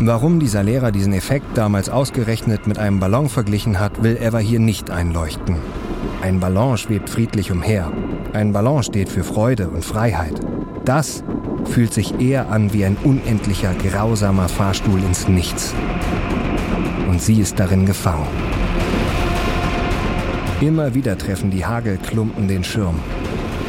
Warum 0.00 0.40
dieser 0.40 0.64
Lehrer 0.64 0.90
diesen 0.90 1.12
Effekt 1.12 1.56
damals 1.56 1.88
ausgerechnet 1.88 2.66
mit 2.66 2.80
einem 2.80 2.98
Ballon 2.98 3.28
verglichen 3.28 3.78
hat, 3.78 4.02
will 4.02 4.18
Eva 4.20 4.38
hier 4.38 4.58
nicht 4.58 4.90
einleuchten. 4.90 5.58
Ein 6.20 6.40
Ballon 6.40 6.76
schwebt 6.76 7.08
friedlich 7.08 7.52
umher. 7.52 7.92
Ein 8.32 8.52
Ballon 8.52 8.82
steht 8.82 9.08
für 9.08 9.22
Freude 9.22 9.68
und 9.68 9.84
Freiheit. 9.84 10.40
Das 10.84 11.22
fühlt 11.64 11.92
sich 11.92 12.20
eher 12.20 12.50
an 12.50 12.72
wie 12.72 12.84
ein 12.84 12.96
unendlicher, 13.02 13.74
grausamer 13.74 14.48
Fahrstuhl 14.48 15.00
ins 15.00 15.28
Nichts 15.28 15.74
und 17.12 17.20
sie 17.20 17.40
ist 17.40 17.58
darin 17.58 17.84
gefangen. 17.84 18.26
Immer 20.62 20.94
wieder 20.94 21.18
treffen 21.18 21.50
die 21.50 21.66
Hagelklumpen 21.66 22.48
den 22.48 22.64
Schirm. 22.64 22.98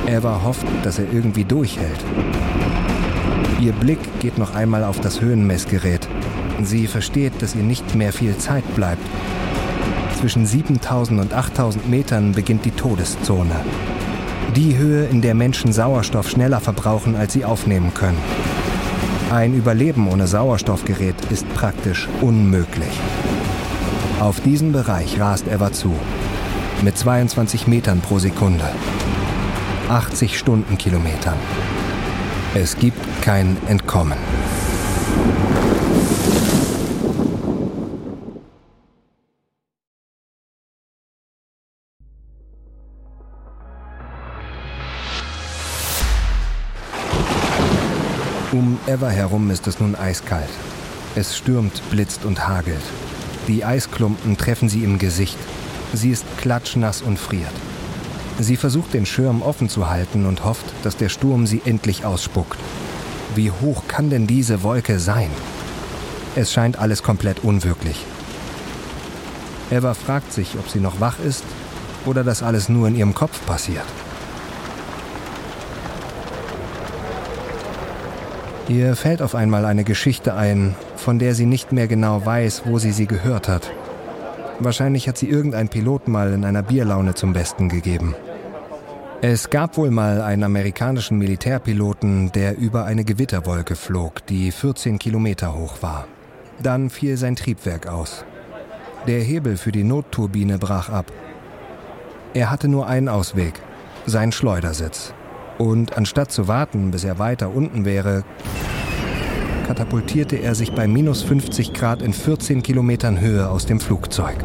Eva 0.08 0.41
hofft, 0.43 0.65
dass 0.84 0.99
er 0.99 1.12
irgendwie 1.12 1.43
durchhält. 1.43 1.99
Ihr 3.60 3.73
Blick 3.73 3.99
geht 4.19 4.38
noch 4.38 4.56
einmal 4.56 4.84
auf 4.84 5.01
das 5.01 5.19
Höhenmessgerät. 5.19 6.08
Sie 6.62 6.88
versteht, 6.88 7.41
dass 7.41 7.56
ihr 7.56 7.63
nicht 7.63 7.95
mehr 7.95 8.13
viel 8.13 8.38
Zeit 8.38 8.63
bleibt. 8.75 9.03
Zwischen 10.19 10.45
7000 10.45 11.19
und 11.19 11.34
8000 11.34 11.89
Metern 11.89 12.32
beginnt 12.32 12.63
die 12.63 12.71
Todeszone. 12.71 13.56
Die 14.56 14.78
Höhe, 14.78 15.06
in 15.06 15.24
der 15.24 15.34
Menschen 15.34 15.74
Sauerstoff 15.74 16.30
schneller 16.30 16.60
verbrauchen, 16.60 17.16
als 17.16 17.34
sie 17.34 17.44
aufnehmen 17.44 17.92
können. 17.96 18.20
Ein 19.32 19.56
Überleben 19.56 20.08
ohne 20.08 20.28
Sauerstoffgerät 20.28 21.16
ist 21.32 21.52
praktisch 21.56 22.08
unmöglich. 22.22 22.92
Auf 24.20 24.42
diesen 24.42 24.72
Bereich 24.72 25.20
rast 25.20 25.48
Eva 25.48 25.72
zu. 25.72 25.96
Mit 26.84 26.96
22 26.96 27.66
Metern 27.66 28.02
pro 28.02 28.20
Sekunde. 28.20 28.70
80 29.89 30.38
Stundenkilometern. 30.38 31.38
Es 32.54 32.78
gibt 32.78 33.24
kein 33.24 33.58
Entkommen. 33.68 34.20
Eva 48.86 49.08
herum 49.08 49.50
ist 49.50 49.65
es 49.67 49.80
nun 49.80 49.96
eiskalt. 49.96 50.50
Es 51.15 51.38
stürmt, 51.38 51.82
blitzt 51.89 52.26
und 52.26 52.48
hagelt. 52.48 52.84
Die 53.48 53.63
Eisklumpen 53.63 54.36
treffen 54.36 54.67
sie 54.67 54.84
im 54.84 55.00
Gesicht. 55.00 55.38
Sie 55.93 56.10
ist 56.10 56.26
klatschnass 56.38 57.02
und 57.02 57.17
friert. 57.17 57.54
Sie 58.39 58.58
versucht 58.58 58.93
den 58.93 59.06
Schirm 59.06 59.41
offen 59.41 59.69
zu 59.69 59.89
halten 59.89 60.26
und 60.26 60.43
hofft, 60.43 60.65
dass 60.84 60.98
der 60.98 61.08
Sturm 61.08 61.48
sie 61.48 61.62
endlich 61.63 62.04
ausspuckt. 62.04 62.60
Wie 63.36 63.52
hoch 63.52 63.84
kann 63.88 64.10
denn 64.10 64.28
diese 64.28 64.63
Wolke 64.63 65.00
sein? 65.00 65.30
Es 66.36 66.52
scheint 66.52 66.78
alles 66.78 67.04
komplett 67.04 67.41
unwirklich. 67.41 68.06
Eva 69.72 69.93
fragt 69.93 70.34
sich, 70.34 70.58
ob 70.60 70.67
sie 70.67 70.82
noch 70.82 71.00
wach 71.00 71.19
ist 71.19 71.46
oder 72.06 72.26
das 72.26 72.43
alles 72.43 72.67
nur 72.67 72.89
in 72.89 72.98
ihrem 72.98 73.13
Kopf 73.13 73.46
passiert. 73.46 73.86
Ihr 78.74 78.96
fällt 78.96 79.22
auf 79.22 79.36
einmal 79.36 79.66
eine 79.66 79.84
Geschichte 79.84 80.34
ein, 80.34 80.74
von 80.96 81.20
der 81.20 81.36
sie 81.36 81.46
nicht 81.46 81.72
mehr 81.72 81.88
genau 81.88 82.26
weiß, 82.26 82.64
wo 82.66 82.80
sie 82.80 82.92
sie 82.92 83.06
gehört 83.06 83.48
hat. 83.48 83.70
Wahrscheinlich 84.58 85.08
hat 85.08 85.16
sie 85.16 85.30
irgendein 85.30 85.70
Pilot 85.70 86.08
mal 86.08 86.34
in 86.34 86.44
einer 86.44 86.64
Bierlaune 86.64 87.14
zum 87.14 87.34
Besten 87.34 87.70
gegeben. 87.70 88.16
Es 89.22 89.52
gab 89.52 89.78
wohl 89.78 89.92
mal 89.92 90.22
einen 90.22 90.44
amerikanischen 90.44 91.20
Militärpiloten, 91.20 92.32
der 92.32 92.58
über 92.58 92.86
eine 92.86 93.04
Gewitterwolke 93.04 93.76
flog, 93.76 94.26
die 94.26 94.52
14 94.52 94.98
Kilometer 94.98 95.56
hoch 95.56 95.84
war. 95.84 96.08
Dann 96.60 96.90
fiel 96.90 97.16
sein 97.18 97.36
Triebwerk 97.36 97.86
aus. 97.86 98.26
Der 99.06 99.22
Hebel 99.22 99.56
für 99.58 99.72
die 99.72 99.84
Notturbine 99.84 100.58
brach 100.58 100.90
ab. 100.90 101.12
Er 102.34 102.50
hatte 102.50 102.68
nur 102.68 102.88
einen 102.88 103.08
Ausweg, 103.08 103.54
sein 104.08 104.32
Schleudersitz. 104.32 105.14
Und 105.58 105.98
anstatt 105.98 106.32
zu 106.32 106.48
warten, 106.48 106.92
bis 106.92 107.04
er 107.04 107.20
weiter 107.20 107.54
unten 107.54 107.86
wäre, 107.86 108.24
katapultierte 109.68 110.36
er 110.38 110.56
sich 110.56 110.74
bei 110.74 110.88
minus 110.88 111.22
50 111.22 111.74
Grad 111.74 112.02
in 112.02 112.13
14 112.13 112.63
Kilometern 112.63 113.20
Höhe 113.20 113.50
aus 113.50 113.66
dem 113.66 113.80
Flugzeug. 113.80 114.36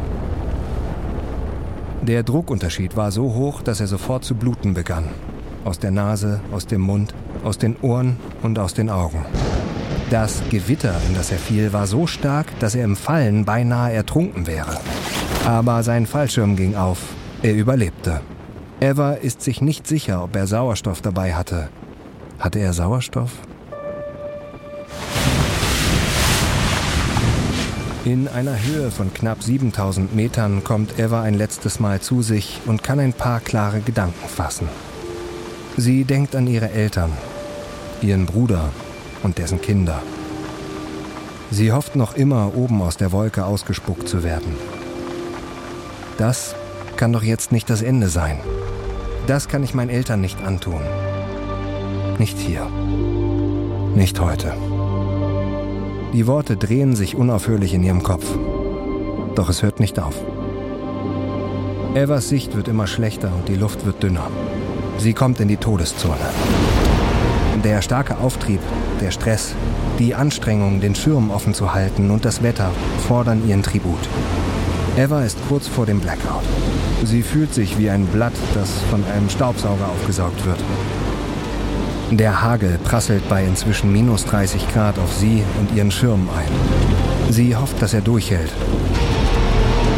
Der 2.01 2.23
Druckunterschied 2.23 2.95
war 2.95 3.11
so 3.11 3.33
hoch, 3.33 3.61
dass 3.61 3.81
er 3.81 3.87
sofort 3.87 4.23
zu 4.23 4.35
bluten 4.35 4.73
begann. 4.73 5.05
Aus 5.65 5.79
der 5.79 5.91
Nase, 5.91 6.39
aus 6.51 6.65
dem 6.65 6.81
Mund, 6.81 7.13
aus 7.43 7.57
den 7.57 7.75
Ohren 7.81 8.17
und 8.41 8.57
aus 8.57 8.73
den 8.73 8.89
Augen. 8.89 9.25
Das 10.09 10.41
Gewitter, 10.49 10.95
in 11.07 11.13
das 11.13 11.31
er 11.31 11.37
fiel, 11.37 11.73
war 11.73 11.85
so 11.85 12.07
stark, 12.07 12.47
dass 12.59 12.73
er 12.73 12.85
im 12.85 12.95
Fallen 12.95 13.45
beinahe 13.45 13.93
ertrunken 13.93 14.47
wäre. 14.47 14.79
Aber 15.45 15.83
sein 15.83 16.05
Fallschirm 16.05 16.55
ging 16.55 16.75
auf. 16.75 16.99
Er 17.43 17.53
überlebte. 17.53 18.21
Eva 18.81 19.11
ist 19.11 19.41
sich 19.41 19.61
nicht 19.61 19.87
sicher, 19.87 20.23
ob 20.23 20.37
er 20.37 20.47
Sauerstoff 20.47 21.01
dabei 21.01 21.33
hatte. 21.33 21.67
Hatte 22.39 22.59
er 22.59 22.71
Sauerstoff? 22.71 23.31
In 28.05 28.29
einer 28.29 28.55
Höhe 28.63 28.89
von 28.89 29.13
knapp 29.13 29.43
7000 29.43 30.15
Metern 30.15 30.63
kommt 30.63 30.97
Eva 30.97 31.21
ein 31.21 31.33
letztes 31.33 31.81
Mal 31.81 31.99
zu 31.99 32.21
sich 32.21 32.61
und 32.65 32.81
kann 32.81 33.01
ein 33.01 33.11
paar 33.11 33.41
klare 33.41 33.81
Gedanken 33.81 34.29
fassen. 34.29 34.69
Sie 35.75 36.05
denkt 36.05 36.33
an 36.33 36.47
ihre 36.47 36.71
Eltern, 36.71 37.11
ihren 38.01 38.25
Bruder 38.25 38.69
und 39.23 39.37
dessen 39.39 39.59
Kinder. 39.59 40.01
Sie 41.51 41.73
hofft 41.73 41.97
noch 41.97 42.15
immer, 42.15 42.55
oben 42.55 42.81
aus 42.81 42.95
der 42.95 43.11
Wolke 43.11 43.43
ausgespuckt 43.43 44.07
zu 44.07 44.23
werden. 44.23 44.55
Das 46.17 46.55
kann 46.95 47.11
doch 47.11 47.23
jetzt 47.23 47.51
nicht 47.51 47.69
das 47.69 47.81
Ende 47.81 48.07
sein. 48.07 48.39
Das 49.27 49.47
kann 49.47 49.63
ich 49.63 49.73
meinen 49.73 49.89
Eltern 49.89 50.21
nicht 50.21 50.41
antun. 50.41 50.81
Nicht 52.17 52.37
hier. 52.37 52.67
Nicht 53.95 54.19
heute. 54.19 54.53
Die 56.13 56.25
Worte 56.27 56.57
drehen 56.57 56.95
sich 56.95 57.15
unaufhörlich 57.15 57.73
in 57.73 57.83
ihrem 57.83 58.03
Kopf. 58.03 58.25
Doch 59.35 59.49
es 59.49 59.61
hört 59.61 59.79
nicht 59.79 59.99
auf. 59.99 60.15
Evas 61.95 62.29
Sicht 62.29 62.55
wird 62.55 62.67
immer 62.67 62.87
schlechter 62.87 63.31
und 63.33 63.47
die 63.47 63.55
Luft 63.55 63.85
wird 63.85 64.01
dünner. 64.03 64.29
Sie 64.97 65.13
kommt 65.13 65.39
in 65.39 65.47
die 65.47 65.57
Todeszone. 65.57 66.15
Der 67.63 67.81
starke 67.81 68.17
Auftrieb, 68.17 68.59
der 69.01 69.11
Stress, 69.11 69.55
Die 69.99 70.15
Anstrengung, 70.15 70.79
den 70.79 70.95
Schirm 70.95 71.29
offen 71.29 71.53
zu 71.53 71.73
halten 71.73 72.09
und 72.09 72.23
das 72.23 72.41
Wetter 72.41 72.71
fordern 73.05 73.45
ihren 73.45 73.63
Tribut. 73.63 73.99
Eva 74.95 75.23
ist 75.23 75.37
kurz 75.49 75.67
vor 75.67 75.85
dem 75.85 75.99
Blackout. 75.99 76.43
Sie 77.03 77.23
fühlt 77.23 77.53
sich 77.53 77.77
wie 77.77 77.89
ein 77.89 78.05
Blatt, 78.05 78.33
das 78.53 78.69
von 78.89 79.03
einem 79.05 79.29
Staubsauger 79.29 79.87
aufgesaugt 79.87 80.45
wird. 80.45 80.59
Der 82.11 82.41
Hagel 82.41 82.79
prasselt 82.83 83.27
bei 83.29 83.43
inzwischen 83.43 83.91
minus 83.91 84.25
30 84.25 84.67
Grad 84.73 84.97
auf 84.97 85.13
sie 85.13 85.43
und 85.59 85.75
ihren 85.75 85.91
Schirm 85.91 86.27
ein. 86.35 87.31
Sie 87.31 87.55
hofft, 87.55 87.81
dass 87.81 87.93
er 87.93 88.01
durchhält. 88.01 88.51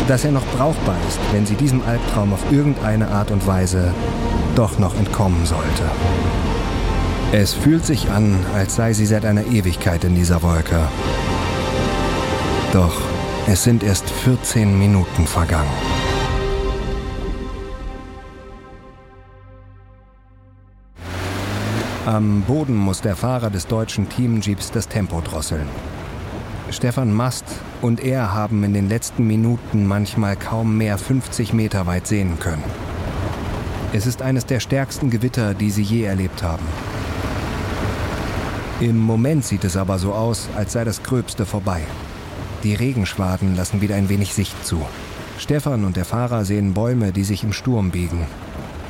Dass 0.07 0.25
er 0.25 0.31
noch 0.31 0.45
brauchbar 0.57 0.97
ist, 1.07 1.19
wenn 1.31 1.45
sie 1.45 1.55
diesem 1.55 1.81
Albtraum 1.87 2.33
auf 2.33 2.51
irgendeine 2.51 3.07
Art 3.07 3.31
und 3.31 3.47
Weise 3.47 3.93
doch 4.55 4.77
noch 4.77 4.95
entkommen 4.97 5.45
sollte. 5.45 5.83
Es 7.31 7.53
fühlt 7.53 7.85
sich 7.85 8.09
an, 8.09 8.35
als 8.53 8.75
sei 8.75 8.91
sie 8.91 9.05
seit 9.05 9.23
einer 9.23 9.45
Ewigkeit 9.45 10.03
in 10.03 10.15
dieser 10.15 10.43
Wolke. 10.43 10.89
Doch 12.73 12.99
es 13.47 13.63
sind 13.63 13.83
erst 13.83 14.09
14 14.09 14.77
Minuten 14.77 15.25
vergangen. 15.25 15.90
Am 22.07 22.41
Boden 22.41 22.75
muss 22.75 23.01
der 23.01 23.15
Fahrer 23.15 23.51
des 23.51 23.67
deutschen 23.67 24.09
Teamjeeps 24.09 24.71
das 24.71 24.87
Tempo 24.87 25.21
drosseln. 25.21 25.67
Stefan 26.71 27.13
Mast 27.13 27.45
und 27.83 27.99
er 27.99 28.33
haben 28.33 28.63
in 28.63 28.73
den 28.73 28.89
letzten 28.89 29.27
Minuten 29.27 29.85
manchmal 29.85 30.35
kaum 30.35 30.77
mehr 30.77 30.97
50 30.97 31.53
Meter 31.53 31.85
weit 31.85 32.07
sehen 32.07 32.39
können. 32.39 32.63
Es 33.93 34.07
ist 34.07 34.23
eines 34.23 34.47
der 34.47 34.59
stärksten 34.59 35.11
Gewitter, 35.11 35.53
die 35.53 35.69
sie 35.69 35.83
je 35.83 36.01
erlebt 36.01 36.41
haben. 36.41 36.65
Im 38.79 38.97
Moment 38.97 39.45
sieht 39.45 39.63
es 39.63 39.77
aber 39.77 39.99
so 39.99 40.13
aus, 40.13 40.49
als 40.55 40.73
sei 40.73 40.83
das 40.83 41.03
Gröbste 41.03 41.45
vorbei. 41.45 41.81
Die 42.63 42.73
Regenschwaden 42.73 43.55
lassen 43.55 43.79
wieder 43.81 43.93
ein 43.93 44.09
wenig 44.09 44.33
Sicht 44.33 44.65
zu. 44.65 44.81
Stefan 45.37 45.85
und 45.85 45.97
der 45.97 46.05
Fahrer 46.05 46.45
sehen 46.45 46.73
Bäume, 46.73 47.11
die 47.11 47.23
sich 47.23 47.43
im 47.43 47.53
Sturm 47.53 47.91
biegen. 47.91 48.25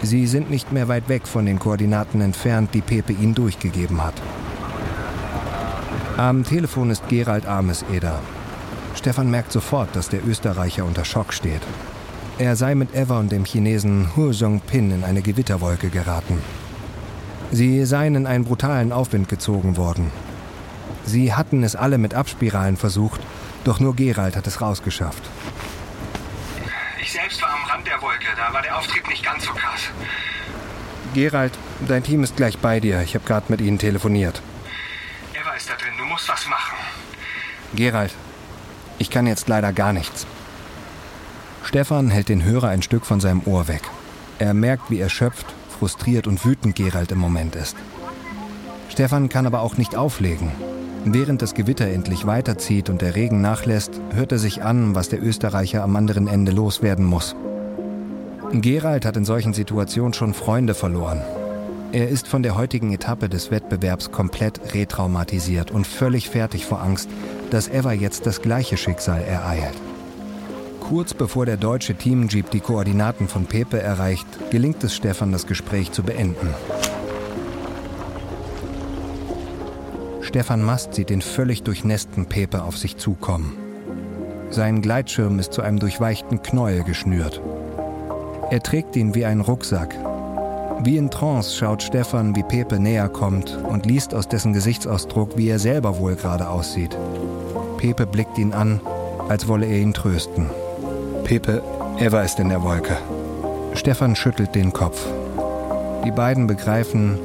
Sie 0.04 0.26
sind 0.26 0.50
nicht 0.50 0.72
mehr 0.72 0.88
weit 0.88 1.10
weg 1.10 1.28
von 1.28 1.46
den 1.46 1.60
Koordinaten 1.60 2.22
entfernt, 2.22 2.74
die 2.74 2.82
Pepe 2.82 3.14
ihnen 3.14 3.36
durchgegeben 3.36 4.04
hat. 4.04 4.16
Am 6.18 6.44
Telefon 6.44 6.90
ist 6.90 7.08
Gerald 7.08 7.46
Ameseder. 7.46 8.20
Stefan 8.96 9.30
merkt 9.30 9.52
sofort, 9.52 9.96
dass 9.96 10.10
der 10.10 10.26
Österreicher 10.26 10.86
unter 10.86 11.06
Schock 11.06 11.34
steht. 11.34 11.62
Er 12.40 12.56
sei 12.56 12.76
mit 12.76 12.96
Eva 12.96 13.20
und 13.20 13.32
dem 13.32 13.46
Chinesen 13.46 14.16
Hu 14.16 14.34
Song-pin 14.34 14.92
in 14.92 15.04
eine 15.04 15.22
Gewitterwolke 15.22 15.90
geraten. 15.90 16.42
Sie 17.52 17.86
seien 17.86 18.16
in 18.16 18.26
einen 18.26 18.46
brutalen 18.46 18.92
Aufwind 18.92 19.30
gezogen 19.30 19.78
worden. 19.78 20.12
Sie 21.06 21.34
hatten 21.34 21.64
es 21.64 21.76
alle 21.76 21.98
mit 21.98 22.14
Abspiralen 22.14 22.78
versucht, 22.78 23.22
doch 23.64 23.80
nur 23.80 23.96
Gerald 23.96 24.36
hat 24.36 24.48
es 24.48 24.62
rausgeschafft. 24.62 25.24
Ich 27.02 27.12
selbst 27.12 27.42
war 27.42 27.50
am 27.50 27.70
Rand 27.70 27.86
der 27.86 28.02
Wolke, 28.02 28.31
da 28.42 28.52
war 28.54 28.62
der 28.64 28.76
Auftrieb 28.76 29.08
nicht 29.08 29.24
ganz 29.24 29.46
so 29.46 29.52
krass. 29.52 29.82
Gerald, 31.14 31.54
dein 31.88 32.04
Team 32.04 32.24
ist 32.24 32.36
gleich 32.38 32.58
bei 32.58 32.80
dir. 32.80 33.02
Ich 33.02 33.14
habe 33.14 33.26
gerade 33.26 33.46
mit 33.50 33.62
ihnen 33.62 33.78
telefoniert. 33.78 34.42
Eva 35.34 35.54
ist 35.54 35.70
da 35.70 35.74
drin, 35.76 35.94
du 35.98 36.06
musst 36.06 36.28
was 36.28 36.48
machen. 36.48 36.78
Gerald, 37.76 38.14
ich 38.98 39.12
kann 39.12 39.28
jetzt 39.28 39.48
leider 39.48 39.72
gar 39.74 39.94
nichts. 39.94 40.26
Stefan 41.64 42.10
hält 42.10 42.30
den 42.30 42.44
Hörer 42.44 42.70
ein 42.70 42.82
Stück 42.82 43.06
von 43.06 43.20
seinem 43.20 43.44
Ohr 43.46 43.68
weg. 43.68 43.84
Er 44.40 44.56
merkt, 44.56 44.90
wie 44.90 45.00
erschöpft, 45.00 45.46
frustriert 45.78 46.26
und 46.26 46.44
wütend 46.44 46.76
Gerald 46.76 47.12
im 47.12 47.20
Moment 47.20 47.56
ist. 47.56 47.76
Stefan 48.90 49.30
kann 49.30 49.46
aber 49.46 49.62
auch 49.62 49.78
nicht 49.78 49.96
auflegen. 49.96 50.52
Während 51.06 51.44
das 51.44 51.54
Gewitter 51.54 51.88
endlich 51.88 52.26
weiterzieht 52.26 52.90
und 52.90 53.02
der 53.02 53.16
Regen 53.16 53.42
nachlässt, 53.42 54.02
hört 54.14 54.32
er 54.32 54.40
sich 54.40 54.64
an, 54.64 54.96
was 54.96 55.10
der 55.10 55.22
Österreicher 55.22 55.84
am 55.84 55.96
anderen 55.96 56.28
Ende 56.28 56.52
loswerden 56.52 57.06
muss. 57.06 57.36
Gerald 58.54 59.06
hat 59.06 59.16
in 59.16 59.24
solchen 59.24 59.54
Situationen 59.54 60.14
schon 60.14 60.34
Freunde 60.34 60.74
verloren. 60.74 61.22
Er 61.94 62.10
ist 62.10 62.28
von 62.28 62.44
der 62.44 62.56
heutigen 62.56 62.94
Etappe 62.94 63.30
des 63.30 63.50
Wettbewerbs 63.50 64.12
komplett 64.12 64.74
retraumatisiert 64.74 65.72
und 65.72 65.88
völlig 65.88 66.30
fertig 66.30 66.66
vor 66.66 66.82
Angst, 66.82 67.10
dass 67.50 67.70
Eva 67.70 67.94
jetzt 67.94 68.26
das 68.26 68.42
gleiche 68.42 68.76
Schicksal 68.76 69.22
ereilt. 69.22 69.76
Kurz 70.82 71.14
bevor 71.14 71.46
der 71.46 71.56
deutsche 71.56 71.96
Teamjeep 71.96 72.50
die 72.52 72.60
Koordinaten 72.60 73.30
von 73.30 73.46
Pepe 73.46 73.82
erreicht, 73.82 74.28
gelingt 74.52 74.84
es 74.84 74.96
Stefan, 74.96 75.32
das 75.32 75.48
Gespräch 75.48 75.94
zu 75.94 76.04
beenden. 76.04 76.50
Stefan 80.22 80.62
Mast 80.62 80.94
sieht 80.96 81.10
den 81.10 81.22
völlig 81.22 81.64
durchnässten 81.64 82.26
Pepe 82.26 82.64
auf 82.64 82.78
sich 82.78 82.98
zukommen. 82.98 83.58
Sein 84.50 84.82
Gleitschirm 84.82 85.40
ist 85.40 85.54
zu 85.54 85.62
einem 85.62 85.80
durchweichten 85.80 86.42
Knäuel 86.42 86.84
geschnürt. 86.84 87.42
Er 88.52 88.62
trägt 88.62 88.98
ihn 88.98 89.16
wie 89.16 89.24
einen 89.24 89.40
Rucksack. 89.40 89.96
Wie 90.84 90.98
in 90.98 91.10
Trance 91.10 91.56
schaut 91.56 91.82
Stefan, 91.82 92.36
wie 92.36 92.44
Pepe 92.44 92.82
näher 92.82 93.08
kommt 93.08 93.58
und 93.64 93.86
liest 93.86 94.14
aus 94.14 94.28
dessen 94.28 94.52
Gesichtsausdruck, 94.52 95.38
wie 95.38 95.48
er 95.48 95.58
selber 95.58 95.98
wohl 96.00 96.16
gerade 96.16 96.50
aussieht. 96.50 96.98
Pepe 97.78 98.06
blickt 98.06 98.38
ihn 98.38 98.52
an, 98.52 98.82
als 99.30 99.48
wolle 99.48 99.68
er 99.68 99.80
ihn 99.80 99.94
trösten. 99.94 100.50
Pepe, 101.24 101.64
Eva 101.98 102.24
ist 102.24 102.40
in 102.40 102.50
der 102.50 102.62
Wolke. 102.62 102.98
Stefan 103.74 104.18
schüttelt 104.18 104.54
den 104.54 104.74
Kopf. 104.74 105.02
Die 106.04 106.12
beiden 106.12 106.46
begreifen, 106.46 107.18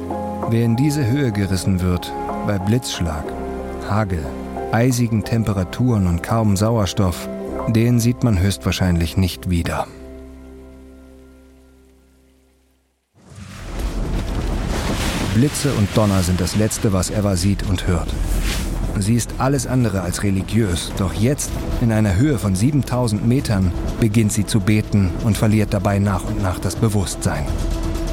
wer 0.49 0.63
in 0.63 0.77
diese 0.77 1.05
Höhe 1.05 1.33
gerissen 1.33 1.81
wird, 1.81 2.09
bei 2.45 2.57
Blitzschlag, 2.57 3.25
Hagel, 3.89 4.25
eisigen 4.71 5.25
Temperaturen 5.25 6.07
und 6.07 6.23
kaum 6.23 6.55
Sauerstoff, 6.55 7.27
den 7.67 7.99
sieht 7.99 8.23
man 8.23 8.39
höchstwahrscheinlich 8.39 9.17
nicht 9.17 9.49
wieder. 9.49 9.87
Blitze 15.37 15.71
und 15.73 15.87
Donner 15.95 16.23
sind 16.23 16.41
das 16.41 16.55
Letzte, 16.55 16.93
was 16.93 17.11
Eva 17.11 17.35
sieht 17.35 17.61
und 17.69 17.85
hört. 17.85 18.11
Sie 18.97 19.13
ist 19.13 19.35
alles 19.37 19.67
andere 19.67 20.01
als 20.01 20.23
religiös, 20.23 20.91
doch 20.97 21.13
jetzt, 21.13 21.51
in 21.79 21.91
einer 21.91 22.15
Höhe 22.15 22.39
von 22.39 22.55
7000 22.55 23.27
Metern, 23.27 23.71
beginnt 23.99 24.33
sie 24.33 24.47
zu 24.47 24.59
beten 24.59 25.11
und 25.23 25.37
verliert 25.37 25.75
dabei 25.75 25.99
nach 25.99 26.23
und 26.23 26.41
nach 26.41 26.57
das 26.57 26.75
Bewusstsein. 26.75 27.45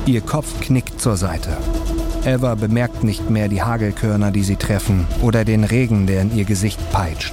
Ihr 0.05 0.21
Kopf 0.21 0.61
knickt 0.61 1.01
zur 1.01 1.17
Seite. 1.17 1.57
Eva 2.27 2.57
bemerkt 2.57 3.05
nicht 3.05 3.31
mehr 3.31 3.49
die 3.49 3.63
Hagelkörner, 3.63 4.31
die 4.31 4.45
sie 4.45 4.57
treffen, 4.57 5.07
oder 5.23 5.47
den 5.47 5.65
Regen, 5.65 6.07
der 6.07 6.21
in 6.21 6.37
ihr 6.37 6.45
Gesicht 6.45 6.79
peitscht. 6.93 7.33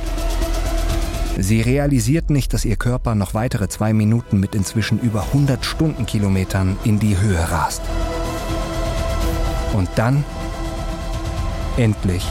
Sie 1.38 1.60
realisiert 1.60 2.30
nicht, 2.30 2.54
dass 2.54 2.64
ihr 2.64 2.78
Körper 2.78 3.14
noch 3.14 3.34
weitere 3.34 3.68
zwei 3.68 3.92
Minuten 3.92 4.40
mit 4.40 4.56
inzwischen 4.56 5.02
über 5.02 5.24
100 5.24 5.66
Stundenkilometern 5.66 6.78
in 6.86 6.98
die 6.98 7.18
Höhe 7.20 7.52
rast. 7.52 7.82
Und 9.74 9.90
dann, 9.96 10.24
endlich, 11.78 12.28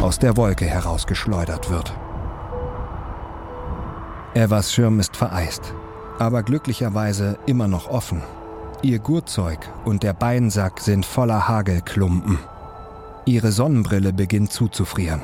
aus 0.00 0.18
der 0.18 0.36
Wolke 0.36 0.64
herausgeschleudert 0.64 1.70
wird. 1.70 1.92
Evas 4.34 4.72
Schirm 4.72 5.00
ist 5.00 5.16
vereist, 5.16 5.74
aber 6.18 6.42
glücklicherweise 6.42 7.38
immer 7.46 7.68
noch 7.68 7.88
offen. 7.88 8.22
Ihr 8.82 8.98
Gurtzeug 8.98 9.58
und 9.84 10.02
der 10.02 10.12
Beinsack 10.12 10.80
sind 10.80 11.04
voller 11.04 11.48
Hagelklumpen. 11.48 12.38
Ihre 13.26 13.52
Sonnenbrille 13.52 14.12
beginnt 14.12 14.52
zuzufrieren. 14.52 15.22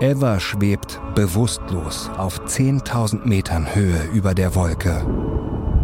Eva 0.00 0.40
schwebt 0.40 1.00
bewusstlos 1.14 2.10
auf 2.16 2.40
10.000 2.40 3.26
Metern 3.26 3.74
Höhe 3.74 4.02
über 4.12 4.34
der 4.34 4.54
Wolke, 4.54 5.06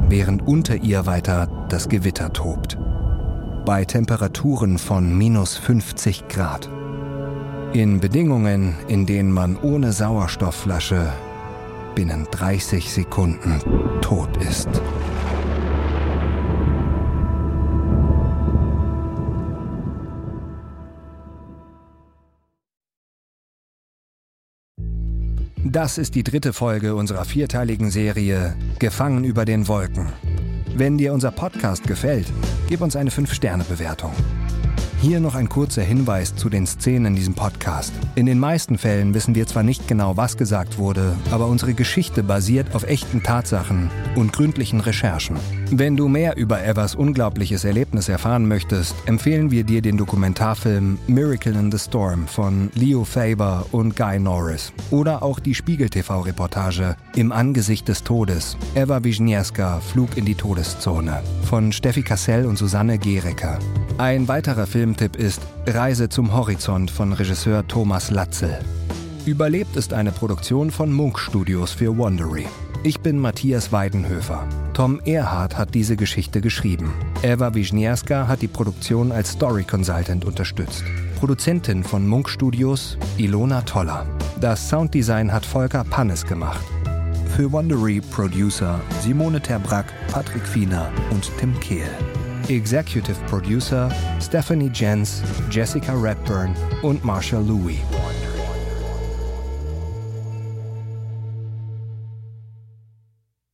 während 0.08 0.46
unter 0.46 0.76
ihr 0.76 1.06
weiter 1.06 1.48
das 1.68 1.88
Gewitter 1.88 2.32
tobt. 2.32 2.78
Bei 3.68 3.84
Temperaturen 3.84 4.78
von 4.78 5.14
minus 5.18 5.58
50 5.58 6.26
Grad. 6.28 6.70
In 7.74 8.00
Bedingungen, 8.00 8.74
in 8.88 9.04
denen 9.04 9.30
man 9.30 9.58
ohne 9.58 9.92
Sauerstoffflasche 9.92 11.12
binnen 11.94 12.26
30 12.30 12.90
Sekunden 12.90 13.60
tot 14.00 14.38
ist. 14.38 14.70
Das 25.62 25.98
ist 25.98 26.14
die 26.14 26.22
dritte 26.22 26.54
Folge 26.54 26.94
unserer 26.94 27.26
vierteiligen 27.26 27.90
Serie 27.90 28.56
Gefangen 28.78 29.24
über 29.24 29.44
den 29.44 29.68
Wolken. 29.68 30.06
Wenn 30.74 30.98
dir 30.98 31.12
unser 31.12 31.30
Podcast 31.30 31.86
gefällt, 31.86 32.26
gib 32.68 32.80
uns 32.80 32.94
eine 32.94 33.10
5-Sterne-Bewertung. 33.10 34.12
Hier 35.00 35.20
noch 35.20 35.36
ein 35.36 35.48
kurzer 35.48 35.82
Hinweis 35.82 36.34
zu 36.34 36.48
den 36.48 36.66
Szenen 36.66 37.06
in 37.06 37.14
diesem 37.14 37.34
Podcast. 37.34 37.92
In 38.16 38.26
den 38.26 38.40
meisten 38.40 38.78
Fällen 38.78 39.14
wissen 39.14 39.36
wir 39.36 39.46
zwar 39.46 39.62
nicht 39.62 39.86
genau, 39.86 40.16
was 40.16 40.36
gesagt 40.36 40.76
wurde, 40.76 41.14
aber 41.30 41.46
unsere 41.46 41.72
Geschichte 41.72 42.24
basiert 42.24 42.74
auf 42.74 42.82
echten 42.82 43.22
Tatsachen 43.22 43.92
und 44.16 44.32
gründlichen 44.32 44.80
Recherchen. 44.80 45.36
Wenn 45.70 45.96
du 45.96 46.08
mehr 46.08 46.36
über 46.36 46.64
Evers 46.64 46.96
unglaubliches 46.96 47.64
Erlebnis 47.64 48.08
erfahren 48.08 48.48
möchtest, 48.48 48.96
empfehlen 49.06 49.52
wir 49.52 49.62
dir 49.62 49.82
den 49.82 49.98
Dokumentarfilm 49.98 50.98
Miracle 51.06 51.54
in 51.54 51.70
the 51.70 51.78
Storm 51.78 52.26
von 52.26 52.70
Leo 52.74 53.04
Faber 53.04 53.66
und 53.70 53.94
Guy 53.94 54.18
Norris 54.18 54.72
oder 54.90 55.22
auch 55.22 55.38
die 55.38 55.54
Spiegel-TV-Reportage 55.54 56.96
Im 57.14 57.30
Angesicht 57.30 57.86
des 57.86 58.02
Todes, 58.02 58.56
Eva 58.74 59.04
Wisniewska, 59.04 59.78
Flug 59.78 60.16
in 60.16 60.24
die 60.24 60.34
Todeszone 60.34 61.22
von 61.44 61.70
Steffi 61.70 62.02
Kassell 62.02 62.46
und 62.46 62.58
Susanne 62.58 62.98
Gerecker. 62.98 63.60
Ein 63.98 64.26
weiterer 64.28 64.66
Filmtipp 64.88 65.16
ist 65.16 65.42
Reise 65.66 66.08
zum 66.08 66.32
Horizont 66.32 66.90
von 66.90 67.12
Regisseur 67.12 67.68
Thomas 67.68 68.10
Latzel. 68.10 68.58
Überlebt 69.26 69.76
ist 69.76 69.92
eine 69.92 70.12
Produktion 70.12 70.70
von 70.70 70.90
Munk 70.90 71.18
Studios 71.18 71.72
für 71.72 71.98
Wondery. 71.98 72.46
Ich 72.84 72.98
bin 73.00 73.18
Matthias 73.18 73.70
Weidenhöfer. 73.70 74.48
Tom 74.72 74.98
Erhardt 75.04 75.58
hat 75.58 75.74
diese 75.74 75.94
Geschichte 75.94 76.40
geschrieben. 76.40 76.94
Eva 77.22 77.52
Wisniewska 77.52 78.28
hat 78.28 78.40
die 78.40 78.48
Produktion 78.48 79.12
als 79.12 79.32
Story 79.32 79.62
Consultant 79.62 80.24
unterstützt. 80.24 80.82
Produzentin 81.18 81.84
von 81.84 82.06
Munk 82.06 82.30
Studios 82.30 82.96
Ilona 83.18 83.60
Toller. 83.60 84.06
Das 84.40 84.70
Sounddesign 84.70 85.30
hat 85.30 85.44
Volker 85.44 85.84
Pannes 85.84 86.24
gemacht. 86.24 86.64
Für 87.36 87.52
Wondery 87.52 88.00
Producer 88.10 88.80
Simone 89.02 89.42
Terbrack, 89.42 89.92
Patrick 90.10 90.46
Fiener 90.46 90.90
und 91.10 91.30
Tim 91.38 91.60
Kehl. 91.60 91.90
Executive 92.48 93.18
Producer 93.26 93.90
Stephanie 94.20 94.70
Jens, 94.72 95.22
Jessica 95.50 95.92
Redburn 95.94 96.54
und 96.82 97.04
Marshall 97.04 97.42
Louis. 97.42 97.78